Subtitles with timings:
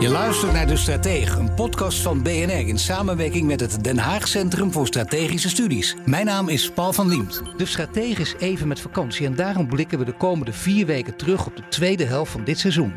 [0.00, 4.28] Je luistert naar De Stratege, een podcast van BNR in samenwerking met het Den Haag
[4.28, 5.96] Centrum voor Strategische Studies.
[6.04, 7.42] Mijn naam is Paul van Liemt.
[7.56, 11.46] De Stratege is even met vakantie en daarom blikken we de komende vier weken terug
[11.46, 12.92] op de tweede helft van dit seizoen.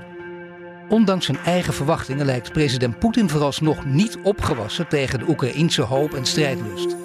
[0.90, 6.26] Ondanks zijn eigen verwachtingen lijkt president Poetin vooralsnog niet opgewassen tegen de Oekraïnse hoop en
[6.26, 6.96] strijdlust.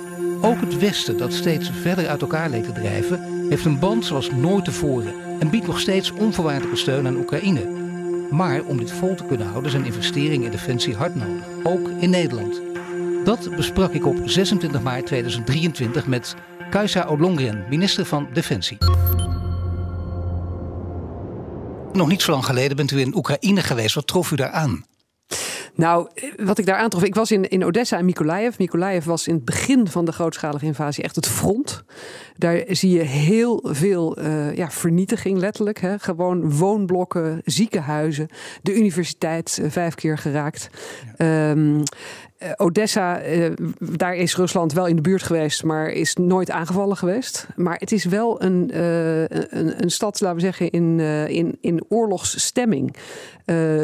[0.42, 4.30] Ook het Westen, dat steeds verder uit elkaar leek te drijven, heeft een band zoals
[4.30, 7.85] nooit tevoren en biedt nog steeds onvoorwaardelijke steun aan Oekraïne.
[8.30, 12.10] Maar om dit vol te kunnen houden zijn investeringen in defensie hard nodig, ook in
[12.10, 12.60] Nederland.
[13.24, 16.34] Dat besprak ik op 26 maart 2023 met
[16.70, 18.78] Kajsa Ollongren, minister van Defensie.
[21.92, 23.94] Nog niet zo lang geleden bent u in Oekraïne geweest.
[23.94, 24.84] Wat trof u daar aan?
[25.76, 28.58] Nou, wat ik daar aantrof, ik was in, in Odessa en Mykolaiv.
[28.58, 31.84] Mykolaiv was in het begin van de grootschalige invasie echt het front.
[32.36, 35.78] Daar zie je heel veel uh, ja, vernietiging, letterlijk.
[35.78, 35.98] Hè.
[35.98, 38.28] Gewoon woonblokken, ziekenhuizen,
[38.62, 40.70] de universiteit uh, vijf keer geraakt.
[41.16, 41.50] Ja.
[41.50, 41.82] Um,
[42.38, 46.96] uh, Odessa, uh, daar is Rusland wel in de buurt geweest, maar is nooit aangevallen
[46.96, 47.46] geweest.
[47.56, 51.84] Maar het is wel een, uh, een, een, stad, laten we zeggen, in, in, in
[51.88, 52.96] oorlogsstemming.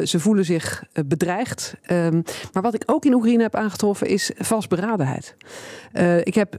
[0.05, 1.75] ze voelen zich bedreigd.
[1.91, 5.37] Um, maar wat ik ook in Oekraïne heb aangetroffen is vastberadenheid.
[6.23, 6.59] ik heb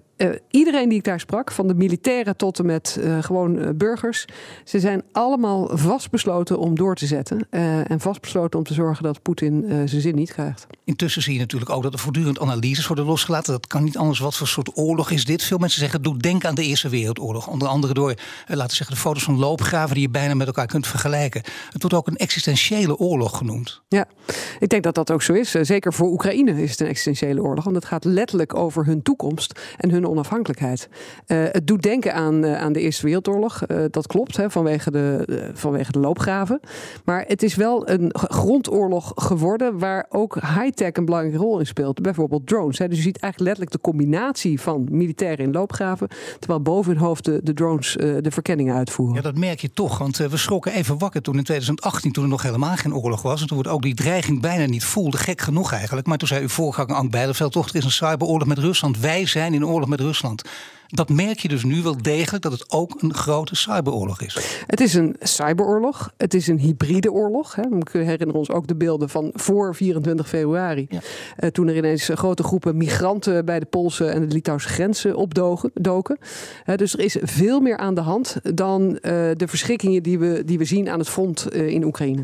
[0.50, 4.26] iedereen die ik daar sprak, van de militairen tot en met gewoon burgers,
[4.64, 7.48] ze zijn allemaal vastbesloten om door te zetten.
[7.88, 10.68] en vastbesloten om te zorgen dat Poetin zijn zin niet krijgt.
[10.84, 13.54] Intussen zie je natuurlijk ook dat er voortdurend analyses worden losgelaten.
[13.54, 14.20] Dat kan niet anders.
[14.20, 15.44] Wat voor soort oorlog is dit?
[15.44, 17.48] Veel mensen zeggen, doe denk aan de Eerste Wereldoorlog.
[17.48, 18.18] Onder andere door, eh,
[18.48, 21.42] laten we zeggen, de foto's van loopgraven die je bijna met elkaar kunt vergelijken.
[21.70, 23.82] Het wordt ook een existentiële oorlog genoemd.
[23.88, 24.06] Ja,
[24.60, 25.52] ik denk dat dat ook zo is.
[25.52, 27.64] Zeker voor Oekraïne is het een existentiële oorlog.
[27.64, 30.90] Want het gaat letterlijk over hun toekomst en hun onafhankelijkheid.
[31.28, 33.62] Uh, het doet denken aan, aan de Eerste Wereldoorlog.
[33.90, 36.60] Dat klopt, hè, vanwege, de, vanwege de loopgraven.
[37.06, 41.66] Maar het is wel een grondoorlog geworden waar ook high-tech een belangrijke rol in
[42.02, 42.78] Bijvoorbeeld drones.
[42.78, 42.88] Hè.
[42.88, 46.08] Dus je ziet eigenlijk letterlijk de combinatie van militairen in loopgraven.
[46.40, 49.16] Terwijl boven hun hoofd de, de drones uh, de verkenningen uitvoeren.
[49.16, 49.98] Ja, dat merk je toch.
[49.98, 53.22] Want uh, we schrokken even wakker toen in 2018, toen er nog helemaal geen oorlog
[53.22, 53.42] was.
[53.42, 55.18] En toen we ook die dreiging bijna niet voelde.
[55.18, 56.08] Gek genoeg eigenlijk.
[56.08, 59.00] Maar toen zei uw voorganger Ank Bijleveld toch, er is een cyberoorlog met Rusland.
[59.00, 60.42] Wij zijn in oorlog met Rusland
[60.94, 64.64] dat merk je dus nu wel degelijk dat het ook een grote cyberoorlog is.
[64.68, 66.14] Het is een cyberoorlog.
[66.18, 67.56] Het is een hybride oorlog.
[67.56, 67.64] Hè.
[67.92, 70.86] We herinneren ons ook de beelden van voor 24 februari.
[70.90, 71.00] Ja.
[71.40, 76.18] Uh, toen er ineens grote groepen migranten bij de Poolse en de Litouwse grenzen opdoken.
[76.66, 79.00] Uh, dus er is veel meer aan de hand dan uh,
[79.36, 82.24] de verschrikkingen die we, die we zien aan het front in Oekraïne.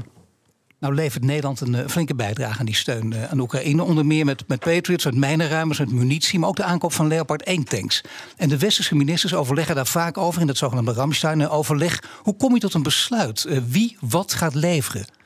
[0.79, 3.84] Nou levert Nederland een uh, flinke bijdrage aan die steun uh, aan Oekraïne.
[3.84, 6.40] Onder meer met, met Patriots, met mijnenruimers, met munitie...
[6.40, 8.03] maar ook de aankoop van Leopard 1-tanks.
[8.38, 10.41] En de westerse ministers overleggen daar vaak over...
[10.41, 12.03] in dat zogenaamde Ramstein-overleg.
[12.22, 13.45] Hoe kom je tot een besluit?
[13.47, 15.19] Uh, wie wat gaat leveren?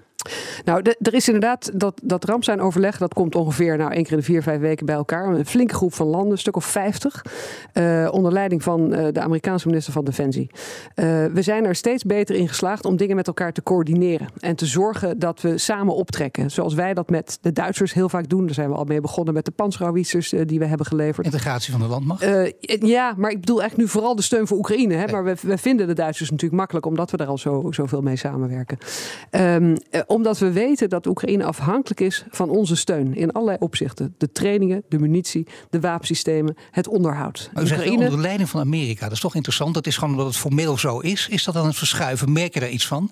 [0.66, 2.98] Nou, de, er is inderdaad dat, dat Ramstein-overleg.
[2.98, 5.28] Dat komt ongeveer nou, één keer in de vier, vijf weken bij elkaar.
[5.28, 7.26] Een flinke groep van landen, een stuk of vijftig.
[7.74, 10.50] Uh, onder leiding van uh, de Amerikaanse minister van Defensie.
[10.52, 14.28] Uh, we zijn er steeds beter in geslaagd om dingen met elkaar te coördineren.
[14.40, 16.52] En te zorgen dat we samen optrekken.
[16.52, 18.46] Zoals wij dat met de Duitsers heel vaak doen.
[18.46, 21.26] Daar zijn we al mee begonnen met de panzerhauwitsers die we hebben geleverd.
[21.26, 22.26] Integratie van de landmacht?
[22.80, 24.94] ja, maar ik bedoel eigenlijk nu vooral de steun voor Oekraïne.
[24.94, 25.08] Hè?
[25.12, 28.16] Maar we, we vinden de Duitsers natuurlijk makkelijk omdat we daar al zo, zoveel mee
[28.16, 28.78] samenwerken.
[29.32, 29.76] Um,
[30.14, 34.16] omdat we weten dat Oekraïne afhankelijk is van onze steun in allerlei opzichten.
[34.18, 37.50] De trainingen, de munitie, de wapensystemen, het onderhoud.
[37.54, 37.98] Maar u Oekraïne...
[37.98, 39.04] zegt onder leiding van Amerika.
[39.04, 39.74] Dat is toch interessant.
[39.74, 41.28] Dat is gewoon omdat het formeel zo is.
[41.30, 42.32] Is dat dan het verschuiven?
[42.32, 43.12] Merk je daar iets van?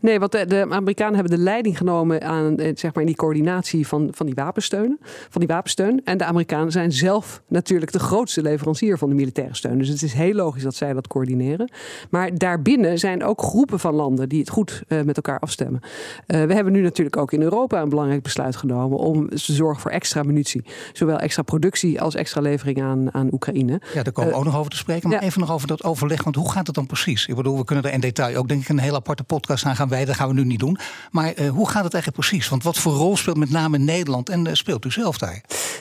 [0.00, 3.16] Nee, want de, de Amerikanen hebben de leiding genomen aan eh, zeg maar, in die
[3.16, 4.98] coördinatie van, van, die wapensteun,
[5.30, 6.00] van die wapensteun.
[6.04, 9.78] En de Amerikanen zijn zelf natuurlijk de grootste leverancier van de militaire steun.
[9.78, 11.70] Dus het is heel logisch dat zij dat coördineren.
[12.10, 15.80] Maar daarbinnen zijn ook groepen van landen die het goed uh, met elkaar afstemmen.
[16.26, 19.82] Uh, we hebben nu natuurlijk ook in Europa een belangrijk besluit genomen om te zorgen
[19.82, 20.64] voor extra munitie.
[20.92, 23.80] Zowel extra productie als extra levering aan, aan Oekraïne.
[23.94, 25.08] Ja, daar komen we ook nog over te spreken.
[25.08, 26.24] Maar even nog over dat overleg.
[26.24, 27.26] Want hoe gaat het dan precies?
[27.26, 29.76] Ik bedoel, we kunnen er in detail ook denk ik een hele aparte podcast aan
[29.76, 30.06] gaan wijden.
[30.06, 30.78] Dat gaan we nu niet doen.
[31.10, 32.48] Maar hoe gaat het eigenlijk precies?
[32.48, 35.40] Want wat voor rol speelt met name Nederland en speelt u zelf daar?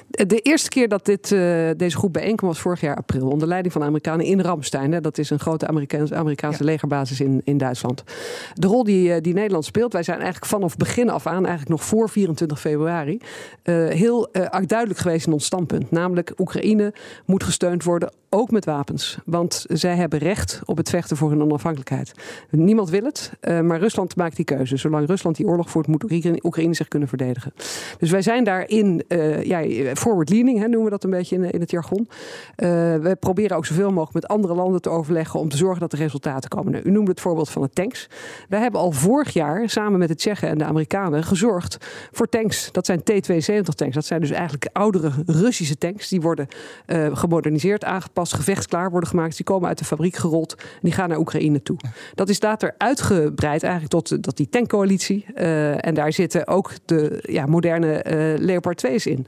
[0.09, 1.29] De eerste keer dat dit,
[1.77, 3.27] deze groep bijeenkwam was vorig jaar april.
[3.27, 4.91] Onder leiding van de Amerikanen in Ramstein.
[4.91, 5.01] Hè.
[5.01, 8.03] Dat is een grote Amerikaanse, Amerikaanse legerbasis in, in Duitsland.
[8.53, 9.93] De rol die, die Nederland speelt.
[9.93, 13.19] Wij zijn eigenlijk vanaf begin af aan, eigenlijk nog voor 24 februari.
[13.89, 14.29] heel
[14.65, 15.91] duidelijk geweest in ons standpunt.
[15.91, 16.93] Namelijk, Oekraïne
[17.25, 19.17] moet gesteund worden, ook met wapens.
[19.25, 22.11] Want zij hebben recht op het vechten voor hun onafhankelijkheid.
[22.49, 24.77] Niemand wil het, maar Rusland maakt die keuze.
[24.77, 26.03] Zolang Rusland die oorlog voert, moet
[26.43, 27.53] Oekraïne zich kunnen verdedigen.
[27.97, 31.59] Dus wij zijn daarin, uh, ja, forward leaning hè, noemen we dat een beetje in,
[31.59, 32.07] het jargon.
[32.07, 35.93] Uh, we proberen ook zoveel mogelijk met andere landen te overleggen om te zorgen dat
[35.93, 36.71] er resultaten komen.
[36.71, 38.09] Nou, u noemde het voorbeeld van de tanks.
[38.49, 41.77] Wij hebben al vorig jaar samen met de En de Amerikanen gezorgd
[42.11, 42.71] voor tanks.
[42.71, 43.95] Dat zijn T-72 tanks.
[43.95, 46.09] Dat zijn dus eigenlijk oudere Russische tanks.
[46.09, 46.47] Die worden
[46.87, 49.35] uh, gemoderniseerd, aangepast, gevechtsklaar worden gemaakt.
[49.35, 51.77] Die komen uit de fabriek gerold en die gaan naar Oekraïne toe.
[52.13, 55.25] Dat is later uitgebreid eigenlijk tot dat die tankcoalitie.
[55.35, 59.27] Uh, en daar zitten ook de ja, moderne uh, Leopard 2's in.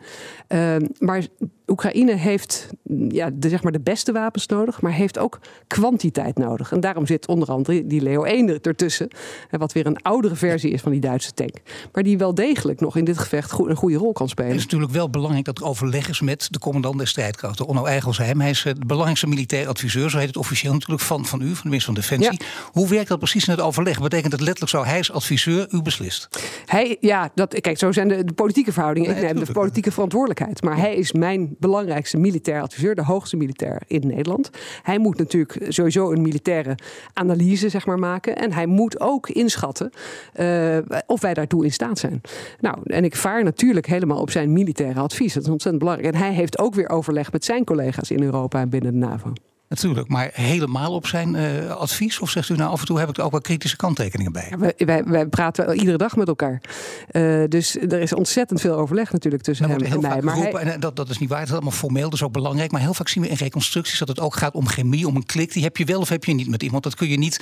[0.99, 1.25] maar
[1.67, 2.69] Oekraïne heeft
[3.07, 6.71] ja, de, zeg maar de beste wapens nodig, maar heeft ook kwantiteit nodig.
[6.71, 9.07] En daarom zit onder andere die Leo 1 ertussen.
[9.49, 11.55] Wat weer een oudere versie is van die Duitse tank.
[11.91, 14.51] Maar die wel degelijk nog in dit gevecht een goede rol kan spelen.
[14.51, 17.85] Het is natuurlijk wel belangrijk dat er overleg is met de commandant der strijdkrachten, Onno
[17.85, 18.41] Eigelsheim.
[18.41, 21.53] Hij is de belangrijkste militair adviseur, zo heet het officieel natuurlijk, van, van u, van
[21.53, 22.39] de minister van Defensie.
[22.71, 24.01] Hoe werkt dat precies in het overleg?
[24.01, 26.27] Betekent dat letterlijk zo, hij is adviseur, u beslist?
[26.65, 29.09] Hij, ja, dat, kijk, zo zijn de, de politieke verhoudingen.
[29.09, 30.63] Nee, ik neem de politieke verantwoordelijkheid.
[30.63, 34.49] Maar hij is mijn belangrijkste militair adviseur, de hoogste militair in Nederland.
[34.81, 36.77] Hij moet natuurlijk sowieso een militaire
[37.13, 38.35] analyse zeg maar, maken.
[38.35, 39.91] En hij moet ook inschatten
[40.39, 42.21] uh, of wij daartoe in staat zijn.
[42.59, 45.33] Nou, en ik vaar natuurlijk helemaal op zijn militaire advies.
[45.33, 46.13] Dat is ontzettend belangrijk.
[46.13, 49.33] En hij heeft ook weer overleg met zijn collega's in Europa en binnen de NAVO.
[49.69, 52.19] Natuurlijk, maar helemaal op zijn uh, advies?
[52.19, 54.47] Of zegt u nou af en toe heb ik er ook wel kritische kanttekeningen bij?
[54.49, 56.61] Ja, wij, wij, wij, praten iedere dag met elkaar.
[57.11, 60.21] Uh, dus er is ontzettend veel overleg natuurlijk tussen hem en mij.
[60.21, 60.73] Maar geroepen, hij...
[60.73, 62.71] en dat, dat is niet waar, het is allemaal formeel, dat is ook belangrijk.
[62.71, 65.25] Maar heel vaak zien we in reconstructies dat het ook gaat om chemie, om een
[65.25, 65.53] klik.
[65.53, 66.83] Die heb je wel of heb je niet met iemand.
[66.83, 67.41] Dat kun je niet,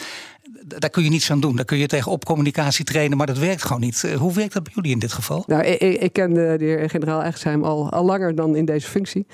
[0.66, 1.56] daar kun je niets aan doen.
[1.56, 4.04] Daar kun je tegenop communicatie trainen, maar dat werkt gewoon niet.
[4.06, 5.44] Uh, hoe werkt dat bij jullie in dit geval?
[5.48, 8.88] Nou, ik, ik ken de, de heer generaal Echtsheim al, al langer dan in deze
[8.88, 9.26] functie.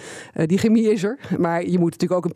[0.45, 2.31] die chemie is er, maar je moet natuurlijk ook een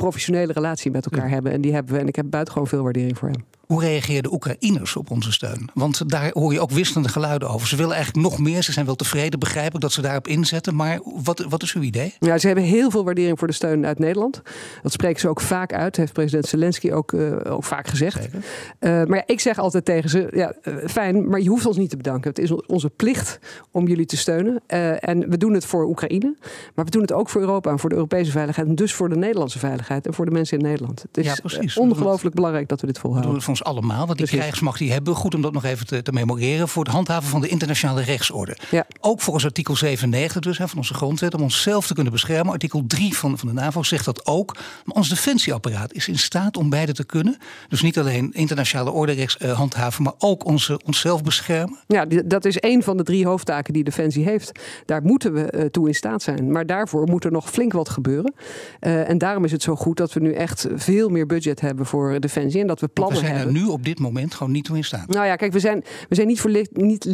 [0.54, 1.52] relatie met elkaar hebben.
[1.52, 2.00] En die hebben we.
[2.00, 3.44] En ik heb buitengewoon veel waardering voor hem.
[3.68, 5.70] Hoe reageerden Oekraïners op onze steun?
[5.74, 7.68] Want daar hoor je ook wisselende geluiden over.
[7.68, 8.64] Ze willen eigenlijk nog meer.
[8.64, 10.76] Ze zijn wel tevreden, begrijp ik, dat ze daarop inzetten.
[10.76, 12.14] Maar wat, wat is uw idee?
[12.20, 14.42] Ja, ze hebben heel veel waardering voor de steun uit Nederland.
[14.82, 15.96] Dat spreken ze ook vaak uit.
[15.96, 18.28] Heeft president Zelensky ook, uh, ook vaak gezegd.
[18.28, 18.42] Uh,
[18.80, 21.90] maar ja, ik zeg altijd tegen ze: ja, uh, fijn, maar je hoeft ons niet
[21.90, 22.30] te bedanken.
[22.30, 23.40] Het is onze plicht
[23.72, 24.62] om jullie te steunen.
[25.00, 26.36] en we doen het voor Oekraïne.
[26.76, 28.68] Maar we doen het ook voor Europa en voor de Europese veiligheid.
[28.68, 31.02] En dus voor de Nederlandse veiligheid en voor de mensen in Nederland.
[31.02, 34.06] Het is ja, ongelooflijk belangrijk dat we dit volhouden ons allemaal.
[34.06, 34.40] Want die Precies.
[34.40, 35.20] krijgsmacht die hebben we.
[35.20, 36.68] Goed om dat nog even te, te, memoreren.
[36.68, 38.58] Voor het handhaven van de internationale rechtsorde.
[38.72, 38.86] Ja.
[39.00, 41.34] Ook volgens artikel 97 dus, hè, van onze grondwet.
[41.34, 42.54] Om onszelf te kunnen beschermen.
[42.54, 44.56] Artikel 3 van, van de NAVO zegt dat ook.
[44.86, 47.38] Maar ons defensieapparaat is in staat om beide te kunnen.
[47.68, 50.04] Dus niet alleen internationale orde rechts uh, handhaven.
[50.04, 51.80] Maar ook onze, onszelf beschermen.
[51.88, 54.60] Ja, dat is een van de drie hoofdtaken die Defensie heeft.
[54.86, 56.52] Daar moeten we uh, toe in staat zijn.
[56.52, 58.34] Maar daarvoor moet er nog flink wat gebeuren.
[58.80, 61.86] Uh, en daarom is het zo goed dat we nu echt veel meer budget hebben
[61.86, 62.62] voor Defensie.
[62.62, 65.08] En dat we plannen hebben nu op dit moment gewoon niet toe in staat.
[65.08, 67.08] Nou ja, kijk, we zijn, we zijn niet, voor niet,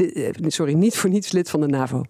[0.48, 2.04] sorry, niet voor niets lid van de NAVO.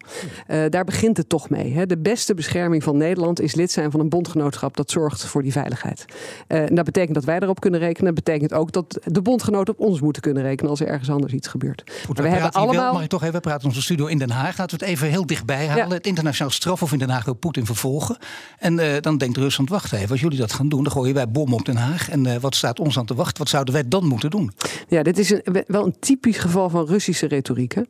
[0.48, 1.74] Uh, daar begint het toch mee.
[1.74, 1.86] Hè.
[1.86, 5.52] De beste bescherming van Nederland is lid zijn van een bondgenootschap dat zorgt voor die
[5.52, 6.06] veiligheid.
[6.48, 8.16] Uh, en dat betekent dat wij erop kunnen rekenen.
[8.16, 11.34] Dat betekent ook dat de bondgenoten op ons moeten kunnen rekenen als er ergens anders
[11.34, 11.92] iets gebeurt.
[12.06, 12.84] Goed, we, we hebben allemaal.
[12.84, 14.58] Wel, mag ik toch even praten onze studio in Den Haag?
[14.58, 15.88] Laten we het even heel dichtbij halen.
[15.88, 15.94] Ja.
[15.94, 18.18] Het internationaal strafhof in Den Haag wil Poetin vervolgen.
[18.60, 21.30] En uh, dan denkt Rusland: wacht even, als jullie dat gaan doen, dan gooien wij
[21.30, 22.10] bommen op Den Haag.
[22.10, 23.38] En wat staat ons aan te wachten?
[23.38, 24.52] Wat zouden wij dan doen?
[24.88, 25.34] Ja, dit is
[25.68, 27.74] wel een typisch geval van Russische retoriek.
[27.74, 27.82] Hè?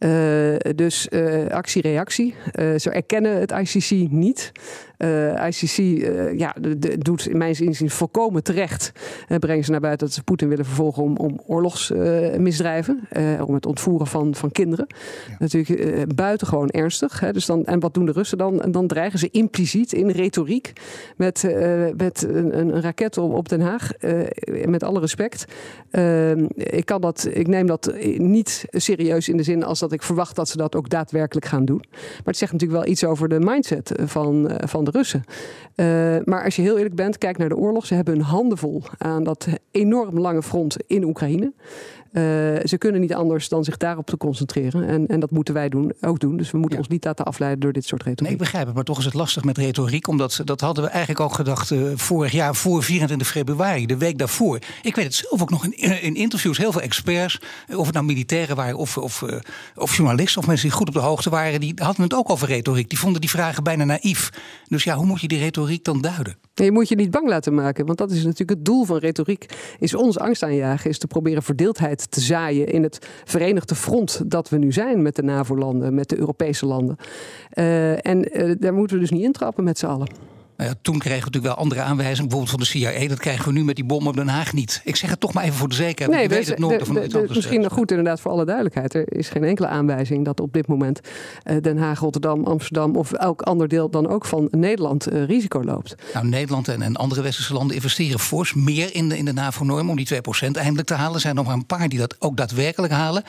[0.00, 2.34] Uh, dus uh, actie-reactie.
[2.60, 4.52] Uh, ze erkennen het ICC niet.
[5.46, 5.76] ICC
[6.36, 6.54] ja,
[6.98, 8.92] doet in mijn zin volkomen terecht.
[9.38, 13.08] brengen ze naar buiten dat ze Poetin willen vervolgen om, om oorlogsmisdrijven.
[13.46, 14.86] om het ontvoeren van, van kinderen.
[15.28, 15.36] Ja.
[15.38, 17.20] Natuurlijk buitengewoon ernstig.
[17.20, 17.32] Hè?
[17.32, 18.62] Dus dan, en wat doen de Russen dan?
[18.62, 20.72] En dan dreigen ze impliciet in retoriek
[21.16, 21.42] met,
[21.96, 23.90] met een, een, raket op, op Den Haag.
[24.64, 25.44] met alle respect.
[26.54, 30.06] ik, kan dat, ik neem dat niet serieus in de zin als dat dat ik
[30.06, 31.84] verwacht dat ze dat ook daadwerkelijk gaan doen.
[31.90, 35.24] Maar het zegt natuurlijk wel iets over de mindset van, van de Russen.
[35.76, 35.86] Uh,
[36.24, 37.86] maar als je heel eerlijk bent, kijk naar de oorlog.
[37.86, 41.52] Ze hebben hun handen vol aan dat enorm lange front in Oekraïne.
[42.64, 44.88] Ze kunnen niet anders dan zich daarop te concentreren.
[44.88, 46.36] En, en dat moeten wij doen, ook doen.
[46.36, 48.22] Dus we moeten ons niet laten afleiden door dit soort retoriek.
[48.22, 50.08] Nee, ik begrijp het, maar toch is het lastig met retoriek.
[50.08, 54.58] Omdat dat hadden we eigenlijk ook gedacht vorig jaar voor 24 februari, de week daarvoor.
[54.82, 57.40] Ik weet het zelf ook nog in, in interviews, heel veel experts,
[57.76, 59.24] of het nou militairen waren of, of,
[59.74, 62.48] of journalisten of mensen die goed op de hoogte waren, die hadden het ook over
[62.48, 62.88] retoriek.
[62.88, 64.30] Die vonden die vragen bijna naïef.
[64.68, 66.36] Dus ja, hoe moet je die retoriek dan duiden?
[66.64, 69.46] je moet je niet bang laten maken, want dat is natuurlijk het doel van retoriek.
[69.78, 74.48] Is ons angst aanjagen, is te proberen verdeeldheid te zaaien in het verenigde front dat
[74.48, 76.96] we nu zijn met de NAVO-landen, met de Europese landen.
[77.54, 80.08] Uh, en uh, daar moeten we dus niet intrappen met z'n allen.
[80.60, 83.08] Nou ja, toen kregen we natuurlijk wel andere aanwijzingen, bijvoorbeeld van de CIA.
[83.08, 84.80] Dat krijgen we nu met die bom op Den Haag niet.
[84.84, 86.18] Ik zeg het toch maar even voor de zekerheid.
[86.18, 88.94] Nee, weet het nooit van de, Misschien nog goed inderdaad voor alle duidelijkheid.
[88.94, 91.00] Er is geen enkele aanwijzing dat op dit moment
[91.44, 95.64] uh, Den Haag, Rotterdam, Amsterdam of elk ander deel dan ook van Nederland uh, risico
[95.64, 95.94] loopt.
[96.14, 99.90] Nou, Nederland en, en andere westerse landen investeren fors meer in de, in de NAVO-norm
[99.90, 100.18] om die 2%
[100.52, 101.14] eindelijk te halen.
[101.14, 103.22] Er zijn nog maar een paar die dat ook daadwerkelijk halen.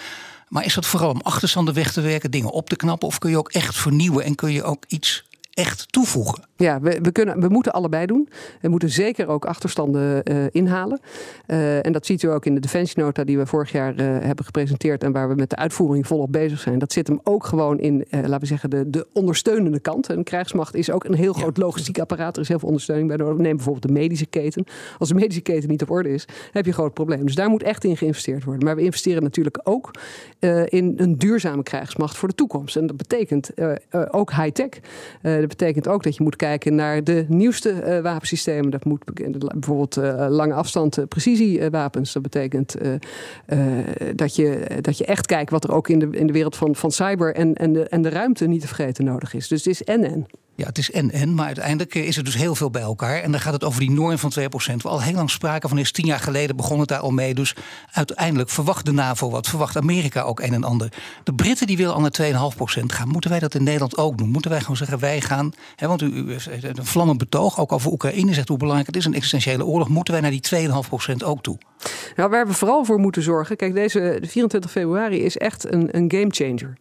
[0.47, 3.07] Maar is dat vooral om achterstanden weg te werken, dingen op te knappen?
[3.07, 5.23] Of kun je ook echt vernieuwen en kun je ook iets
[5.53, 6.43] echt toevoegen?
[6.62, 8.30] Ja, we, we, kunnen, we moeten allebei doen.
[8.62, 11.00] We moeten zeker ook achterstanden uh, inhalen.
[11.48, 14.46] Uh, en dat ziet u ook in de defensienota die we vorig jaar uh, hebben
[14.46, 16.80] gepresenteerd en waar we met de uitvoering volop bezig zijn.
[16.80, 20.10] Dat zit hem ook gewoon in, laten we zeggen, de, de ondersteunende kant.
[20.10, 22.36] Een krijgsmacht is ook een heel groot logistiek apparaat.
[22.36, 23.38] Er is heel veel ondersteuning bij nodig.
[23.38, 24.65] Neem bijvoorbeeld de medische keten.
[24.98, 27.25] Als de medische keten niet op orde is, heb je een groot probleem.
[27.25, 28.65] Dus daar moet echt in geïnvesteerd worden.
[28.65, 29.91] Maar we investeren natuurlijk ook
[30.65, 32.75] in een duurzame krijgsmacht voor de toekomst.
[32.75, 33.51] En dat betekent
[34.12, 34.80] ook high-tech.
[35.22, 38.72] dat betekent ook dat je moet kijken naar de nieuwste uh, wapensystemen.
[38.72, 39.03] Dat moet
[39.53, 42.13] bijvoorbeeld uh, lange afstand uh, precisiewapens.
[42.13, 42.75] Dat betekent
[44.15, 46.75] dat, je, dat je echt kijkt wat er ook in de, in de wereld van,
[46.75, 49.48] van cyber en, en, de, en de ruimte niet te vergeten nodig is.
[49.48, 50.25] Dus het is en-en.
[50.62, 53.22] Ja, het is en-en, maar uiteindelijk is er dus heel veel bij elkaar.
[53.22, 54.44] En dan gaat het over die norm van 2%.
[54.77, 55.91] We al heel lang sprake van is.
[55.91, 57.34] Tien jaar geleden begon het daar al mee.
[57.34, 57.56] Dus
[57.91, 59.48] uiteindelijk verwacht de NAVO wat.
[59.48, 60.94] Verwacht Amerika ook een en ander.
[61.24, 63.08] De Britten die willen al naar 2,5% gaan.
[63.08, 64.30] Moeten wij dat in Nederland ook doen?
[64.30, 65.53] Moeten wij gewoon zeggen, wij gaan...
[65.75, 69.06] Hè, want u, heeft een vlammend betoog, ook over Oekraïne zegt hoe belangrijk het is.
[69.06, 69.89] Een existentiële oorlog.
[69.89, 70.70] Moeten wij naar die
[71.22, 71.58] 2,5% ook toe?
[72.15, 73.56] Nou, waar we vooral voor moeten zorgen.
[73.56, 76.77] Kijk, deze 24 februari is echt een, een game changer.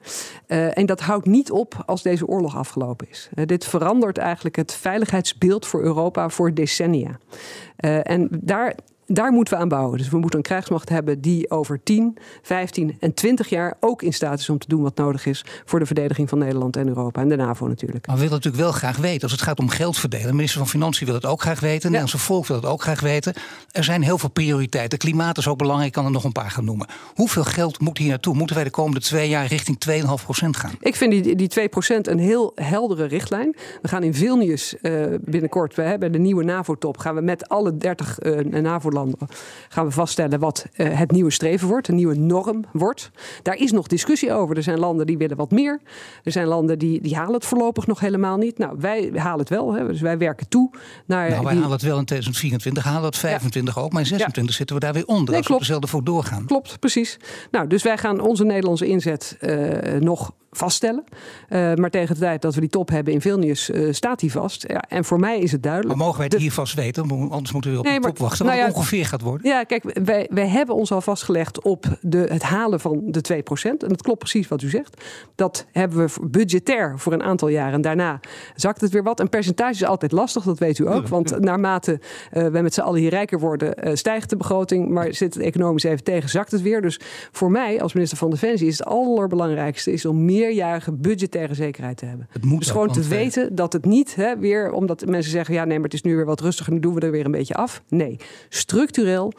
[0.46, 3.28] Uh, en dat houdt niet op als deze oorlog afgelopen is.
[3.34, 7.18] Uh, dit verandert eigenlijk het veiligheidsbeeld voor Europa voor decennia.
[7.84, 8.74] Uh, en daar
[9.12, 9.98] daar moeten we aan bouwen.
[9.98, 14.12] Dus we moeten een krijgsmacht hebben die over 10, 15 en 20 jaar ook in
[14.12, 17.20] staat is om te doen wat nodig is voor de verdediging van Nederland en Europa
[17.20, 18.06] en de NAVO natuurlijk.
[18.06, 20.26] Maar we willen natuurlijk wel graag weten, als het gaat om geld verdelen.
[20.26, 21.74] De minister van Financiën wil het ook graag weten.
[21.74, 23.34] Het Nederlandse volk wil het ook graag weten.
[23.70, 24.98] Er zijn heel veel prioriteiten.
[24.98, 26.86] Klimaat is ook belangrijk, ik kan er nog een paar gaan noemen.
[27.14, 28.34] Hoeveel geld moet hier naartoe?
[28.34, 29.96] Moeten wij de komende twee jaar richting 2,5%
[30.50, 30.72] gaan?
[30.80, 33.56] Ik vind die, die 2% een heel heldere richtlijn.
[33.82, 37.76] We gaan in Vilnius uh, binnenkort, we hebben de nieuwe NAVO-top, gaan we met alle
[37.76, 38.99] 30 uh, NAVO-landen
[39.68, 43.10] gaan we vaststellen wat uh, het nieuwe streven wordt, een nieuwe norm wordt.
[43.42, 44.56] Daar is nog discussie over.
[44.56, 45.80] Er zijn landen die willen wat meer.
[46.24, 48.58] Er zijn landen die, die halen het voorlopig nog helemaal niet.
[48.58, 49.74] Nou, wij halen het wel.
[49.74, 49.86] Hè.
[49.86, 50.70] Dus wij werken toe
[51.06, 51.30] naar.
[51.30, 53.92] Nou, wij halen het wel in 2024, halen het 25 ook.
[53.92, 55.28] Maar in 26 zitten we daar weer onder.
[55.28, 55.60] Nee, als klopt.
[55.60, 56.46] we dezelfde voor doorgaan.
[56.46, 57.18] Klopt, precies.
[57.50, 61.04] Nou, dus wij gaan onze Nederlandse inzet uh, nog vaststellen.
[61.48, 64.32] Uh, maar tegen de tijd dat we die top hebben in Vilnius, uh, staat die
[64.32, 64.64] vast.
[64.68, 65.96] Ja, en voor mij is het duidelijk.
[65.96, 67.10] Maar mogen wij het hier vast weten?
[67.10, 68.46] Anders moeten we op nee, de top wachten.
[68.46, 69.46] Wat nou ja, ongeveer gaat worden.
[69.46, 73.42] Ja, kijk, wij, wij hebben ons al vastgelegd op de, het halen van de 2%.
[73.62, 75.04] En dat klopt precies wat u zegt.
[75.34, 77.72] Dat hebben we budgetair voor een aantal jaren.
[77.72, 78.20] En daarna
[78.54, 79.20] zakt het weer wat.
[79.20, 81.08] Een percentage is altijd lastig, dat weet u ook.
[81.08, 82.00] Want naarmate
[82.32, 84.88] uh, wij met z'n allen hier rijker worden, stijgt de begroting.
[84.88, 86.82] Maar zit het economisch even tegen, zakt het weer.
[86.82, 87.00] Dus
[87.32, 91.96] voor mij als minister van Defensie is het allerbelangrijkste is om meer meerjarige budgettaire zekerheid
[91.96, 92.28] te hebben.
[92.30, 95.64] Het moet dus gewoon te weten dat het niet hè, weer, omdat mensen zeggen: ja,
[95.64, 97.54] nee, maar het is nu weer wat rustiger, nu doen we er weer een beetje
[97.54, 97.82] af.
[97.88, 98.16] Nee,
[98.48, 99.32] structureel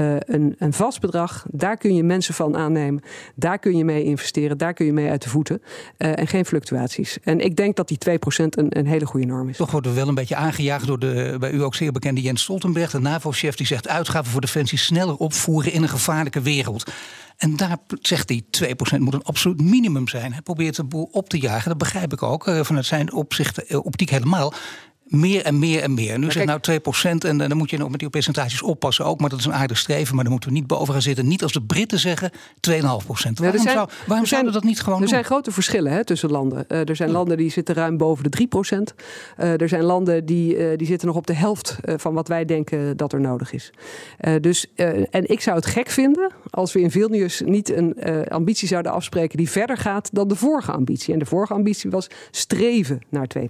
[0.00, 1.46] uh, een, een, vast bedrag.
[1.50, 3.02] Daar kun je mensen van aannemen.
[3.34, 4.58] Daar kun je mee investeren.
[4.58, 5.62] Daar kun je mee uit de voeten.
[5.98, 7.18] Uh, en geen fluctuaties.
[7.22, 9.56] En ik denk dat die 2% een, een hele goede norm is.
[9.56, 12.42] Toch wordt er wel een beetje aangejaagd door de bij u ook zeer bekende Jens
[12.42, 16.90] Stoltenberg, de NAVO-chef, die zegt uitgaven voor defensie sneller opvoeren in een gevaarlijke wereld.
[17.36, 18.44] En daar zegt hij
[18.96, 20.32] 2% moet een absoluut minimum zijn.
[20.32, 21.68] Hij probeert de boel op te jagen.
[21.68, 24.52] Dat begrijp ik ook uh, vanuit zijn opzicht, optiek helemaal
[25.08, 26.18] meer en meer en meer.
[26.18, 29.20] Nu zegt nou 2% en dan moet je nog met die percentages oppassen ook.
[29.20, 31.28] Maar dat is een aardig streven, maar daar moeten we niet boven gaan zitten.
[31.28, 32.80] Niet als de Britten zeggen 2,5%.
[32.82, 35.08] Waarom, zijn, zou, waarom zouden we dat niet gewoon er doen?
[35.08, 36.64] Er zijn grote verschillen hè, tussen landen.
[36.68, 38.48] Uh, er zijn landen die zitten ruim boven de
[38.92, 38.96] 3%.
[39.38, 42.44] Uh, er zijn landen die, uh, die zitten nog op de helft van wat wij
[42.44, 43.70] denken dat er nodig is.
[44.40, 44.66] dus,
[45.10, 47.96] en ik zou het gek vinden als we in Vilnius niet een
[48.28, 51.12] ambitie zouden afspreken die verder gaat dan de vorige ambitie.
[51.12, 53.42] En de vorige ambitie was streven naar 2%.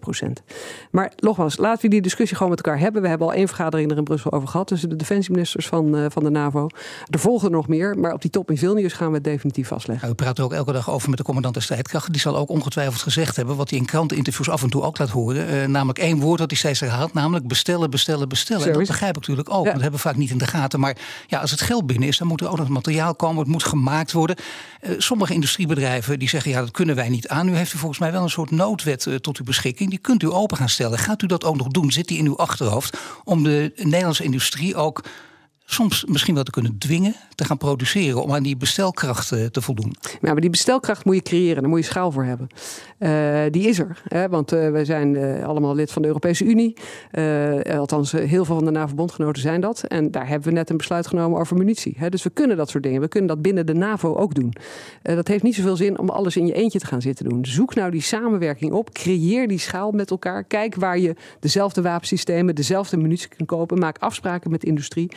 [0.91, 3.03] Maar nogmaals, laten we die discussie gewoon met elkaar hebben.
[3.03, 6.07] We hebben al één vergadering er in Brussel over gehad tussen de defensieministers van, uh,
[6.09, 6.69] van de NAVO.
[7.11, 9.69] Er volgen er nog meer, maar op die top in Vilnius gaan we het definitief
[9.69, 10.09] vastleggen.
[10.09, 12.13] we praten ook elke dag over met de commandant der strijdkrachten.
[12.13, 15.09] Die zal ook ongetwijfeld gezegd hebben, wat hij in kranteninterviews af en toe ook laat
[15.09, 15.55] horen.
[15.55, 18.67] Uh, namelijk één woord dat hij steeds herhaalt, namelijk bestellen, bestellen, bestellen.
[18.67, 20.81] En dat begrijp ik natuurlijk ook, dat hebben we vaak niet in de gaten.
[20.81, 23.49] Maar ja, als het geld binnen is, dan moet er ook nog materiaal komen, het
[23.49, 24.37] moet gemaakt worden.
[24.83, 27.49] Uh, sommige industriebedrijven die zeggen, ja, dat kunnen wij niet aan.
[27.49, 29.91] U heeft u volgens mij wel een soort noodwet tot uw beschikking.
[29.91, 30.99] Die kunt u open gaan stellen.
[30.99, 31.93] Gaat u dat ook nog doen?
[31.93, 35.03] Zit die in uw achterhoofd om de Nederlandse industrie ook
[35.71, 39.95] soms misschien wel te kunnen dwingen te gaan produceren om aan die bestelkracht te voldoen.
[40.01, 42.49] Ja, maar die bestelkracht moet je creëren, daar moet je schaal voor hebben.
[42.99, 46.77] Uh, die is er, hè, want uh, wij zijn allemaal lid van de Europese Unie.
[47.71, 49.83] althans, heel veel van de NAVO-bondgenoten zijn dat.
[49.83, 51.95] En daar hebben we net een besluit genomen over munitie.
[51.99, 52.09] Hè.
[52.09, 53.01] Dus we kunnen dat soort dingen.
[53.01, 54.53] We kunnen dat binnen de NAVO ook doen.
[55.03, 57.45] dat heeft niet zoveel zin om alles in je eentje te gaan zitten doen.
[57.47, 58.93] Zoek nou die samenwerking op.
[58.93, 60.45] Creëer die schaal met elkaar.
[60.45, 63.79] Kijk waar je dezelfde wapensystemen, dezelfde munitie kunt kopen.
[63.79, 65.09] Maak afspraken met industrie.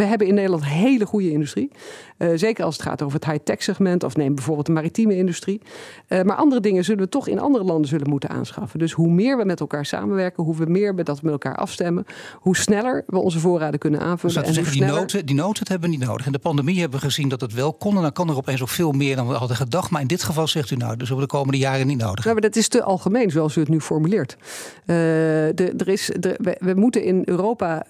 [0.00, 1.70] We hebben in Nederland hele goede industrie.
[2.18, 5.60] Uh, zeker als het gaat over het high-tech segment of neem bijvoorbeeld de maritieme industrie.
[6.08, 8.78] Uh, maar andere dingen zullen we toch in andere landen zullen moeten aanschaffen.
[8.78, 12.06] Dus hoe meer we met elkaar samenwerken, hoe we meer we dat met elkaar afstemmen,
[12.34, 14.36] hoe sneller we onze voorraden kunnen aanvullen.
[14.36, 14.92] Dus en zeggen, sneller...
[14.92, 16.26] die, noten, die noten hebben we niet nodig.
[16.26, 17.96] In de pandemie hebben we gezien dat het wel kon.
[17.96, 19.90] En dan kan er opeens ook veel meer dan we hadden gedacht.
[19.90, 22.24] Maar in dit geval zegt u nou, dus over de komende jaren niet nodig.
[22.24, 24.36] Ja, maar dat is te algemeen zoals u het nu formuleert.
[24.40, 24.46] Uh,
[24.86, 27.86] de, er is, de, we, we, moeten in Europa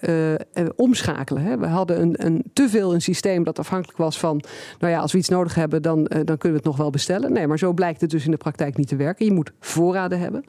[0.75, 1.43] omschakelen.
[1.43, 1.57] Hè.
[1.57, 4.43] We hadden een, een, te veel een systeem dat afhankelijk was van,
[4.79, 7.33] nou ja, als we iets nodig hebben, dan, dan kunnen we het nog wel bestellen.
[7.33, 9.25] Nee, maar zo blijkt het dus in de praktijk niet te werken.
[9.25, 10.43] Je moet voorraden hebben.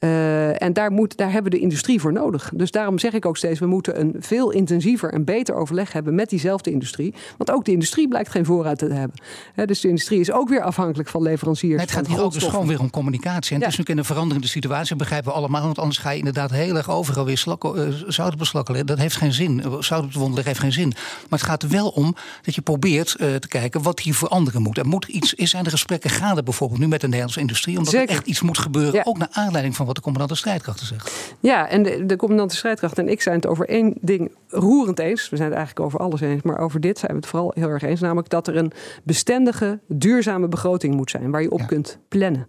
[0.00, 2.50] Uh, en daar, moet, daar hebben we de industrie voor nodig.
[2.54, 6.14] Dus daarom zeg ik ook steeds: we moeten een veel intensiever en beter overleg hebben
[6.14, 7.14] met diezelfde industrie.
[7.36, 9.20] Want ook de industrie blijkt geen voorraad te hebben.
[9.54, 11.80] He, dus de industrie is ook weer afhankelijk van leveranciers.
[11.80, 13.54] Het gaat hier ook dus gewoon weer om communicatie.
[13.54, 13.64] En ja.
[13.64, 15.62] het is natuurlijk in een veranderende situatie, begrijpen we allemaal.
[15.62, 18.86] Want anders ga je inderdaad heel erg overal weer slak, uh, zout beslakken.
[18.86, 19.62] Dat heeft geen zin.
[19.78, 20.88] Zout op de wond heeft geen zin.
[21.28, 24.62] Maar het gaat er wel om dat je probeert uh, te kijken wat hier veranderen
[24.62, 24.78] moet.
[24.78, 28.08] Er moet iets, zijn de gesprekken gaande bijvoorbeeld nu met de Nederlandse industrie, omdat Zeker.
[28.08, 29.02] er echt iets moet gebeuren, ja.
[29.04, 31.34] ook naar aanleiding van wat de commandant de strijdkrachten zegt.
[31.40, 34.98] Ja, en de, de commandant de strijdkrachten en ik zijn het over één ding roerend
[34.98, 35.28] eens.
[35.30, 37.68] We zijn het eigenlijk over alles eens, maar over dit zijn we het vooral heel
[37.68, 38.00] erg eens.
[38.00, 41.66] Namelijk dat er een bestendige, duurzame begroting moet zijn waar je op ja.
[41.66, 42.48] kunt plannen.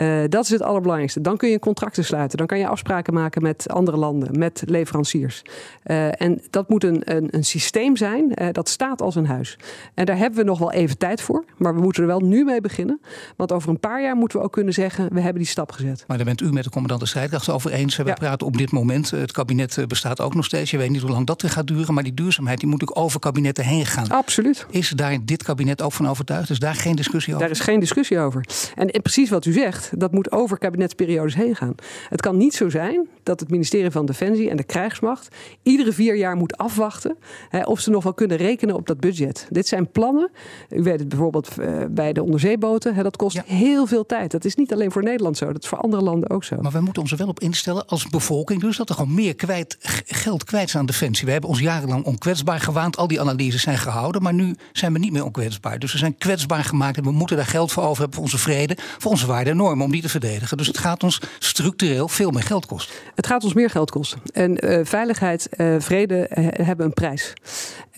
[0.00, 1.20] Uh, dat is het allerbelangrijkste.
[1.20, 2.38] Dan kun je contracten sluiten.
[2.38, 5.42] Dan kan je afspraken maken met andere landen, met leveranciers.
[5.84, 9.58] Uh, en dat moet een, een, een systeem zijn uh, dat staat als een huis.
[9.94, 11.44] En daar hebben we nog wel even tijd voor.
[11.56, 13.00] Maar we moeten er wel nu mee beginnen.
[13.36, 16.04] Want over een paar jaar moeten we ook kunnen zeggen: we hebben die stap gezet.
[16.06, 17.96] Maar daar bent u met de commandant de strijdkrachten over eens.
[17.96, 18.14] We ja.
[18.14, 19.10] praten op dit moment.
[19.10, 20.70] Het kabinet bestaat ook nog steeds.
[20.70, 21.94] Je weet niet hoe lang dat gaat duren.
[21.94, 24.08] Maar die duurzaamheid die moet ook over kabinetten heen gaan.
[24.08, 24.66] Absoluut.
[24.70, 26.50] Is daar dit kabinet ook van overtuigd?
[26.50, 27.46] Is daar geen discussie over?
[27.46, 28.44] Daar is geen discussie over.
[28.74, 31.74] En, en precies wat u zegt, dat moet over kabinetsperiodes heen gaan.
[32.08, 35.28] Het kan niet zo zijn dat het ministerie van Defensie en de krijgsmacht
[35.62, 37.16] iedere vier jaar moet afwachten
[37.48, 39.46] hè, of ze nog wel kunnen rekenen op dat budget.
[39.50, 40.30] Dit zijn plannen.
[40.68, 42.94] U weet het bijvoorbeeld uh, bij de onderzeeboten.
[42.94, 43.42] Hè, dat kost ja.
[43.46, 44.30] heel veel tijd.
[44.30, 46.59] Dat is niet alleen voor Nederland zo, dat is voor andere landen ook zo.
[46.60, 49.34] Maar we moeten ons er wel op instellen als bevolking, dus dat er gewoon meer
[49.34, 51.26] kwijt, geld kwijt is aan Defensie.
[51.26, 52.96] We hebben ons jarenlang onkwetsbaar gewaand.
[52.96, 55.78] Al die analyses zijn gehouden, maar nu zijn we niet meer onkwetsbaar.
[55.78, 58.38] Dus we zijn kwetsbaar gemaakt en we moeten daar geld voor over hebben voor onze
[58.38, 60.56] vrede, voor onze waarden en normen om die te verdedigen.
[60.56, 62.94] Dus het gaat ons structureel veel meer geld kosten.
[63.14, 64.20] Het gaat ons meer geld kosten.
[64.32, 67.32] En uh, veiligheid, uh, vrede hebben een prijs.